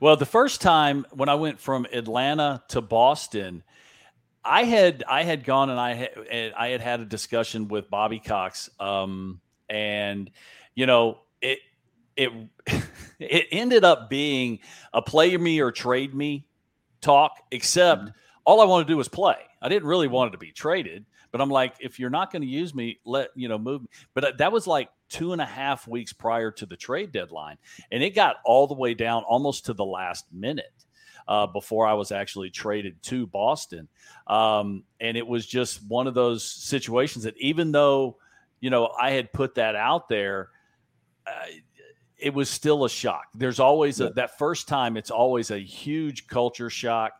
Well, 0.00 0.16
the 0.16 0.26
first 0.26 0.60
time 0.60 1.06
when 1.12 1.28
I 1.28 1.34
went 1.34 1.58
from 1.58 1.86
Atlanta 1.92 2.62
to 2.68 2.80
Boston, 2.80 3.62
I 4.44 4.64
had 4.64 5.02
I 5.08 5.24
had 5.24 5.44
gone 5.44 5.70
and 5.70 5.80
I 5.80 5.94
had 5.94 6.52
I 6.56 6.68
had 6.68 6.80
had 6.80 7.00
a 7.00 7.04
discussion 7.04 7.68
with 7.68 7.90
Bobby 7.90 8.18
Cox, 8.18 8.70
um, 8.78 9.40
and 9.68 10.30
you 10.74 10.86
know 10.86 11.20
it 11.40 11.58
it 12.16 12.32
it 13.18 13.46
ended 13.50 13.84
up 13.84 14.08
being 14.10 14.60
a 14.92 15.02
play 15.02 15.36
me 15.36 15.60
or 15.60 15.72
trade 15.72 16.14
me 16.14 16.46
talk. 17.00 17.38
Except 17.50 18.02
mm-hmm. 18.02 18.10
all 18.44 18.60
I 18.60 18.64
wanted 18.64 18.86
to 18.86 18.92
do 18.92 18.96
was 18.96 19.08
play. 19.08 19.36
I 19.60 19.68
didn't 19.68 19.88
really 19.88 20.08
want 20.08 20.28
it 20.28 20.32
to 20.32 20.38
be 20.38 20.52
traded, 20.52 21.04
but 21.32 21.40
I'm 21.40 21.50
like, 21.50 21.74
if 21.80 21.98
you're 21.98 22.10
not 22.10 22.30
going 22.30 22.42
to 22.42 22.48
use 22.48 22.74
me, 22.74 23.00
let 23.04 23.30
you 23.34 23.48
know 23.48 23.58
move. 23.58 23.82
Me. 23.82 23.88
But 24.14 24.24
uh, 24.24 24.32
that 24.38 24.52
was 24.52 24.66
like 24.66 24.88
two 25.08 25.32
and 25.32 25.40
a 25.40 25.46
half 25.46 25.88
weeks 25.88 26.12
prior 26.12 26.50
to 26.52 26.66
the 26.66 26.76
trade 26.76 27.12
deadline, 27.12 27.58
and 27.90 28.02
it 28.02 28.14
got 28.14 28.36
all 28.44 28.66
the 28.66 28.74
way 28.74 28.94
down 28.94 29.24
almost 29.24 29.66
to 29.66 29.72
the 29.72 29.84
last 29.84 30.26
minute 30.32 30.72
uh, 31.28 31.46
before 31.46 31.86
I 31.86 31.92
was 31.92 32.10
actually 32.10 32.50
traded 32.50 33.00
to 33.04 33.26
Boston. 33.26 33.88
Um, 34.26 34.84
and 34.98 35.16
it 35.16 35.26
was 35.26 35.46
just 35.46 35.82
one 35.86 36.06
of 36.06 36.14
those 36.14 36.42
situations 36.44 37.24
that 37.24 37.36
even 37.36 37.70
though, 37.70 38.16
you 38.60 38.70
know, 38.70 38.90
I 39.00 39.10
had 39.10 39.32
put 39.32 39.56
that 39.56 39.76
out 39.76 40.08
there, 40.08 40.48
uh, 41.26 41.46
it 42.18 42.34
was 42.34 42.48
still 42.48 42.84
a 42.84 42.90
shock. 42.90 43.26
There's 43.34 43.60
always 43.60 44.00
a, 44.00 44.10
that 44.10 44.38
first 44.38 44.68
time, 44.68 44.96
it's 44.96 45.10
always 45.10 45.50
a 45.50 45.58
huge 45.58 46.26
culture 46.26 46.70
shock. 46.70 47.12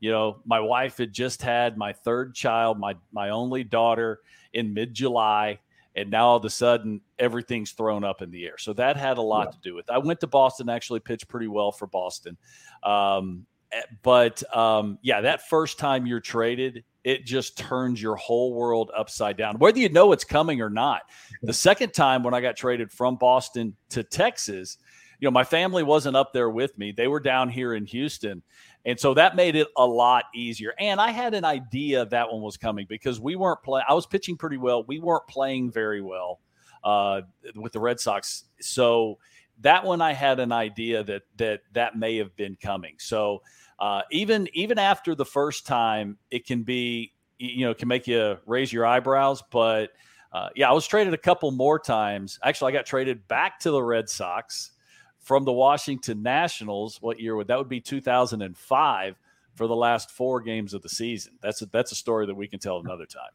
You 0.00 0.10
know, 0.10 0.40
my 0.44 0.60
wife 0.60 0.98
had 0.98 1.12
just 1.12 1.42
had 1.42 1.76
my 1.76 1.92
third 1.92 2.34
child, 2.34 2.78
my 2.78 2.96
my 3.12 3.30
only 3.30 3.64
daughter, 3.64 4.20
in 4.52 4.74
mid 4.74 4.94
July, 4.94 5.60
and 5.94 6.10
now 6.10 6.28
all 6.28 6.36
of 6.36 6.44
a 6.44 6.50
sudden 6.50 7.00
everything's 7.18 7.70
thrown 7.72 8.04
up 8.04 8.20
in 8.20 8.30
the 8.30 8.44
air. 8.44 8.58
So 8.58 8.72
that 8.74 8.96
had 8.96 9.18
a 9.18 9.22
lot 9.22 9.48
yeah. 9.48 9.50
to 9.52 9.58
do 9.62 9.74
with. 9.74 9.88
It. 9.88 9.92
I 9.92 9.98
went 9.98 10.20
to 10.20 10.26
Boston, 10.26 10.68
actually 10.68 11.00
pitched 11.00 11.28
pretty 11.28 11.48
well 11.48 11.70
for 11.70 11.86
Boston, 11.86 12.36
um, 12.82 13.46
Eh, 13.72 13.80
but 14.02 14.42
um, 14.54 14.98
yeah, 15.02 15.22
that 15.22 15.48
first 15.48 15.78
time 15.78 16.06
you're 16.06 16.20
traded, 16.20 16.84
it 17.04 17.24
just 17.24 17.58
turns 17.58 18.00
your 18.00 18.16
whole 18.16 18.54
world 18.54 18.90
upside 18.96 19.36
down, 19.36 19.58
whether 19.58 19.78
you 19.78 19.88
know 19.88 20.12
it's 20.12 20.24
coming 20.24 20.60
or 20.60 20.70
not. 20.70 21.02
The 21.42 21.52
second 21.52 21.92
time 21.92 22.22
when 22.22 22.34
I 22.34 22.40
got 22.40 22.56
traded 22.56 22.92
from 22.92 23.16
Boston 23.16 23.76
to 23.90 24.02
Texas, 24.02 24.78
you 25.18 25.26
know, 25.26 25.32
my 25.32 25.44
family 25.44 25.82
wasn't 25.82 26.16
up 26.16 26.32
there 26.32 26.50
with 26.50 26.76
me. 26.78 26.92
They 26.92 27.08
were 27.08 27.20
down 27.20 27.48
here 27.48 27.74
in 27.74 27.86
Houston. 27.86 28.42
And 28.84 28.98
so 28.98 29.14
that 29.14 29.36
made 29.36 29.54
it 29.54 29.68
a 29.76 29.86
lot 29.86 30.24
easier. 30.34 30.74
And 30.78 31.00
I 31.00 31.10
had 31.10 31.34
an 31.34 31.44
idea 31.44 32.04
that 32.06 32.32
one 32.32 32.42
was 32.42 32.56
coming 32.56 32.86
because 32.88 33.20
we 33.20 33.36
weren't 33.36 33.62
playing. 33.62 33.84
I 33.88 33.94
was 33.94 34.06
pitching 34.06 34.36
pretty 34.36 34.56
well. 34.56 34.82
We 34.84 34.98
weren't 34.98 35.26
playing 35.28 35.70
very 35.70 36.02
well 36.02 36.40
uh, 36.82 37.22
with 37.54 37.72
the 37.72 37.78
Red 37.78 38.00
Sox. 38.00 38.44
So 38.60 39.18
that 39.60 39.84
one 39.84 40.02
I 40.02 40.12
had 40.12 40.40
an 40.40 40.50
idea 40.50 41.04
that 41.04 41.22
that 41.36 41.60
that 41.72 41.96
may 41.96 42.16
have 42.16 42.34
been 42.36 42.56
coming. 42.60 42.96
So 42.98 43.42
uh, 43.78 44.02
even 44.10 44.48
even 44.52 44.78
after 44.78 45.14
the 45.14 45.24
first 45.24 45.66
time, 45.66 46.18
it 46.30 46.46
can 46.46 46.62
be 46.62 47.12
you 47.38 47.64
know 47.66 47.74
can 47.74 47.88
make 47.88 48.06
you 48.06 48.38
raise 48.46 48.72
your 48.72 48.86
eyebrows. 48.86 49.42
But 49.50 49.90
uh, 50.32 50.48
yeah, 50.54 50.70
I 50.70 50.72
was 50.72 50.86
traded 50.86 51.14
a 51.14 51.18
couple 51.18 51.50
more 51.50 51.78
times. 51.78 52.38
Actually, 52.42 52.72
I 52.72 52.76
got 52.76 52.86
traded 52.86 53.26
back 53.28 53.60
to 53.60 53.70
the 53.70 53.82
Red 53.82 54.08
Sox 54.08 54.72
from 55.20 55.44
the 55.44 55.52
Washington 55.52 56.22
Nationals. 56.22 56.98
What 57.00 57.20
year 57.20 57.36
would 57.36 57.48
that 57.48 57.58
would 57.58 57.68
be? 57.68 57.80
Two 57.80 58.00
thousand 58.00 58.42
and 58.42 58.56
five 58.56 59.18
for 59.54 59.66
the 59.66 59.76
last 59.76 60.10
four 60.10 60.40
games 60.40 60.74
of 60.74 60.82
the 60.82 60.88
season. 60.88 61.34
That's 61.42 61.62
a, 61.62 61.66
that's 61.66 61.92
a 61.92 61.94
story 61.94 62.26
that 62.26 62.34
we 62.34 62.48
can 62.48 62.58
tell 62.58 62.78
another 62.78 63.06
time. 63.06 63.30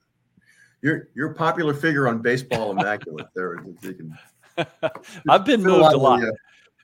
You're 0.81 1.09
you're 1.15 1.31
a 1.31 1.35
popular 1.35 1.73
figure 1.73 2.07
on 2.07 2.21
Baseball 2.21 2.71
Immaculate. 2.71 3.27
there, 3.35 3.57
can, 3.81 4.17
I've 5.29 5.45
been 5.45 5.61
moved 5.61 5.93
a 5.93 5.97
lot. 5.97 6.21
The, 6.21 6.27
uh, 6.27 6.31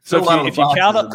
so 0.03 0.17
if 0.17 0.25
you, 0.25 0.47
if 0.47 0.57
you 0.57 0.73
count 0.75 0.97
up, 0.97 1.11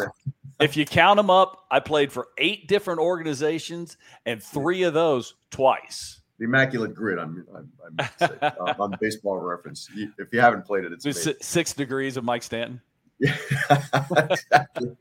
if 0.59 0.75
you 0.75 0.85
count 0.85 1.17
them 1.17 1.29
up, 1.29 1.65
I 1.71 1.79
played 1.79 2.11
for 2.11 2.27
eight 2.37 2.67
different 2.67 2.99
organizations 2.99 3.97
and 4.25 4.41
three 4.41 4.83
of 4.83 4.93
those 4.93 5.35
twice. 5.51 6.21
The 6.37 6.45
Immaculate 6.45 6.93
Grid, 6.93 7.19
I'm, 7.19 7.45
I'm, 7.55 7.71
I'm 7.99 8.37
uh, 8.41 8.73
on 8.79 8.95
baseball 9.01 9.37
reference. 9.37 9.89
If 9.93 10.27
you 10.31 10.39
haven't 10.39 10.65
played 10.65 10.85
it, 10.85 10.93
it's, 10.93 11.05
it's 11.05 11.45
six 11.45 11.73
degrees 11.73 12.17
of 12.17 12.23
Mike 12.23 12.43
Stanton. 12.43 12.81
Yeah, 13.21 13.35
exactly. 14.29 14.95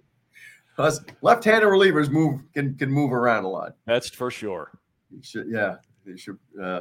left-handed 1.23 1.69
relievers 1.69 2.11
move 2.11 2.41
can 2.53 2.75
can 2.75 2.91
move 2.91 3.13
around 3.13 3.45
a 3.45 3.49
lot. 3.49 3.77
That's 3.87 4.11
for 4.11 4.29
sure. 4.33 4.73
You 5.13 5.23
should, 5.23 5.47
yeah, 5.49 5.77
you 6.05 6.17
should. 6.17 6.39
Uh, 6.61 6.81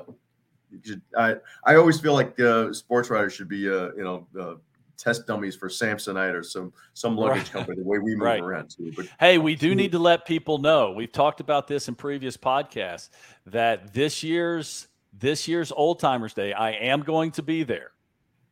you 0.72 0.80
should. 0.84 1.02
I 1.16 1.36
I 1.64 1.76
always 1.76 2.00
feel 2.00 2.14
like 2.14 2.40
uh, 2.40 2.74
sports 2.74 3.12
writers 3.12 3.34
should 3.34 3.50
be, 3.50 3.70
uh, 3.70 3.90
you 3.96 4.04
know, 4.04 4.28
uh, 4.40 4.56
test 4.98 5.28
dummies 5.28 5.56
for 5.56 5.70
Samsonite 5.70 6.34
or 6.34 6.44
some 6.44 6.74
some 6.94 7.16
luggage 7.16 7.44
right. 7.44 7.52
company. 7.52 7.78
The 7.78 7.88
way 7.88 8.00
we 8.00 8.16
move 8.16 8.22
right. 8.22 8.42
around 8.42 8.70
too. 8.70 8.92
But 8.96 9.08
hey, 9.20 9.38
we 9.38 9.56
do 9.56 9.76
need 9.76 9.92
to 9.92 10.00
let 10.00 10.26
people 10.26 10.58
know. 10.58 10.92
We've 10.92 11.12
talked 11.12 11.40
about 11.40 11.68
this 11.68 11.88
in 11.88 11.96
previous 11.96 12.36
podcasts 12.36 13.10
that 13.46 13.94
this 13.94 14.24
year's 14.24 14.88
this 15.14 15.48
year's 15.48 15.72
Old 15.72 16.00
Timers 16.00 16.34
Day, 16.34 16.54
I 16.54 16.72
am 16.72 17.02
going 17.02 17.32
to 17.32 17.44
be 17.44 17.64
there. 17.64 17.92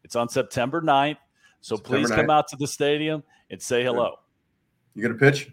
It's 0.03 0.15
on 0.15 0.29
September 0.29 0.81
9th. 0.81 1.17
So 1.61 1.75
September 1.75 1.97
please 1.97 2.11
9th. 2.11 2.15
come 2.15 2.29
out 2.29 2.47
to 2.49 2.57
the 2.57 2.67
stadium 2.67 3.23
and 3.49 3.61
say 3.61 3.83
hello. 3.83 4.17
You 4.93 5.01
gonna 5.01 5.15
pitch? 5.15 5.51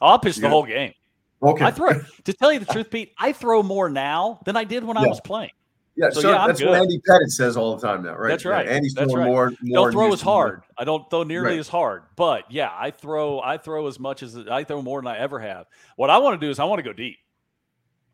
I'll 0.00 0.18
pitch 0.18 0.36
you 0.36 0.42
the 0.42 0.46
gonna... 0.46 0.54
whole 0.54 0.66
game. 0.66 0.94
Okay. 1.42 1.64
I 1.64 1.70
throw 1.70 1.90
to 2.24 2.32
tell 2.32 2.52
you 2.52 2.58
the 2.58 2.66
truth, 2.66 2.90
Pete, 2.90 3.12
I 3.18 3.32
throw 3.32 3.62
more 3.62 3.88
now 3.88 4.40
than 4.44 4.56
I 4.56 4.64
did 4.64 4.84
when 4.84 4.96
yeah. 4.96 5.04
I 5.04 5.06
was 5.06 5.20
playing. 5.20 5.50
Yeah, 6.00 6.08
so, 6.10 6.20
so 6.22 6.30
yeah, 6.30 6.46
that's 6.46 6.62
what 6.62 6.80
Andy 6.80 6.98
Pettitte 7.06 7.30
says 7.30 7.58
all 7.58 7.76
the 7.76 7.86
time 7.86 8.02
now, 8.02 8.16
right? 8.16 8.30
That's 8.30 8.46
right. 8.46 8.64
Yeah, 8.64 8.72
Andy's 8.72 8.94
that's 8.94 9.12
throwing 9.12 9.26
right. 9.26 9.32
more, 9.32 9.52
more. 9.60 9.84
Don't 9.84 9.92
throw 9.92 10.12
as 10.14 10.22
hard. 10.22 10.62
I 10.78 10.84
don't 10.84 11.08
throw 11.10 11.24
nearly 11.24 11.50
right. 11.50 11.58
as 11.58 11.68
hard, 11.68 12.04
but 12.16 12.50
yeah, 12.50 12.70
I 12.74 12.90
throw. 12.90 13.40
I 13.40 13.58
throw 13.58 13.86
as 13.86 14.00
much 14.00 14.22
as 14.22 14.34
I 14.34 14.64
throw 14.64 14.80
more 14.80 15.02
than 15.02 15.08
I 15.08 15.18
ever 15.18 15.38
have. 15.38 15.66
What 15.96 16.08
I 16.08 16.16
want 16.16 16.40
to 16.40 16.46
do 16.46 16.50
is 16.50 16.58
I 16.58 16.64
want 16.64 16.78
to 16.78 16.82
go 16.82 16.94
deep. 16.94 17.18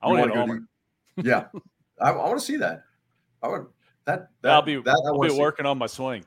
I 0.03 0.09
want 0.09 0.25
to 0.25 0.35
go 0.35 0.47
deep. 0.47 0.63
Yeah, 1.25 1.45
I, 2.01 2.11
I, 2.11 2.27
want 2.27 2.41
to 2.41 2.45
see 2.45 2.57
that. 2.57 2.83
I 3.41 3.49
want 3.49 3.69
that. 4.05 4.31
that 4.43 4.53
I'll 4.53 4.63
be. 4.63 4.81
That 4.81 5.01
I'll 5.07 5.21
be 5.21 5.39
working 5.39 5.65
on 5.65 5.79
my 5.79 5.87
swing. 5.87 6.25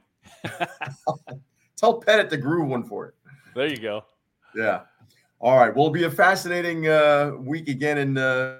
Tell 1.75 1.99
Pettitte 1.99 2.29
to 2.29 2.37
groove 2.37 2.69
one 2.69 2.85
for 2.85 3.07
it. 3.07 3.15
There 3.53 3.67
you 3.67 3.77
go. 3.77 4.05
Yeah. 4.55 4.83
All 5.41 5.57
right. 5.57 5.75
Well, 5.75 5.87
it'll 5.87 5.93
be 5.93 6.03
a 6.03 6.11
fascinating 6.11 6.87
uh, 6.87 7.33
week 7.37 7.67
again 7.67 7.97
in. 7.97 8.17
Uh, 8.17 8.59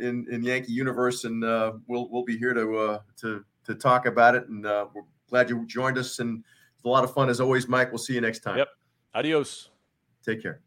in 0.00 0.26
in 0.30 0.42
Yankee 0.42 0.72
universe, 0.72 1.24
and 1.24 1.44
uh, 1.44 1.72
we'll 1.86 2.08
we'll 2.10 2.24
be 2.24 2.36
here 2.36 2.54
to 2.54 2.78
uh, 2.78 2.98
to 3.20 3.44
to 3.64 3.74
talk 3.74 4.06
about 4.06 4.34
it. 4.34 4.48
And 4.48 4.66
uh, 4.66 4.86
we're 4.94 5.02
glad 5.28 5.50
you 5.50 5.64
joined 5.66 5.98
us, 5.98 6.18
and 6.18 6.44
it's 6.74 6.84
a 6.84 6.88
lot 6.88 7.04
of 7.04 7.12
fun 7.12 7.28
as 7.28 7.40
always, 7.40 7.68
Mike. 7.68 7.90
We'll 7.90 7.98
see 7.98 8.14
you 8.14 8.20
next 8.20 8.40
time. 8.40 8.58
Yep. 8.58 8.68
Adios. 9.14 9.70
Take 10.24 10.42
care. 10.42 10.60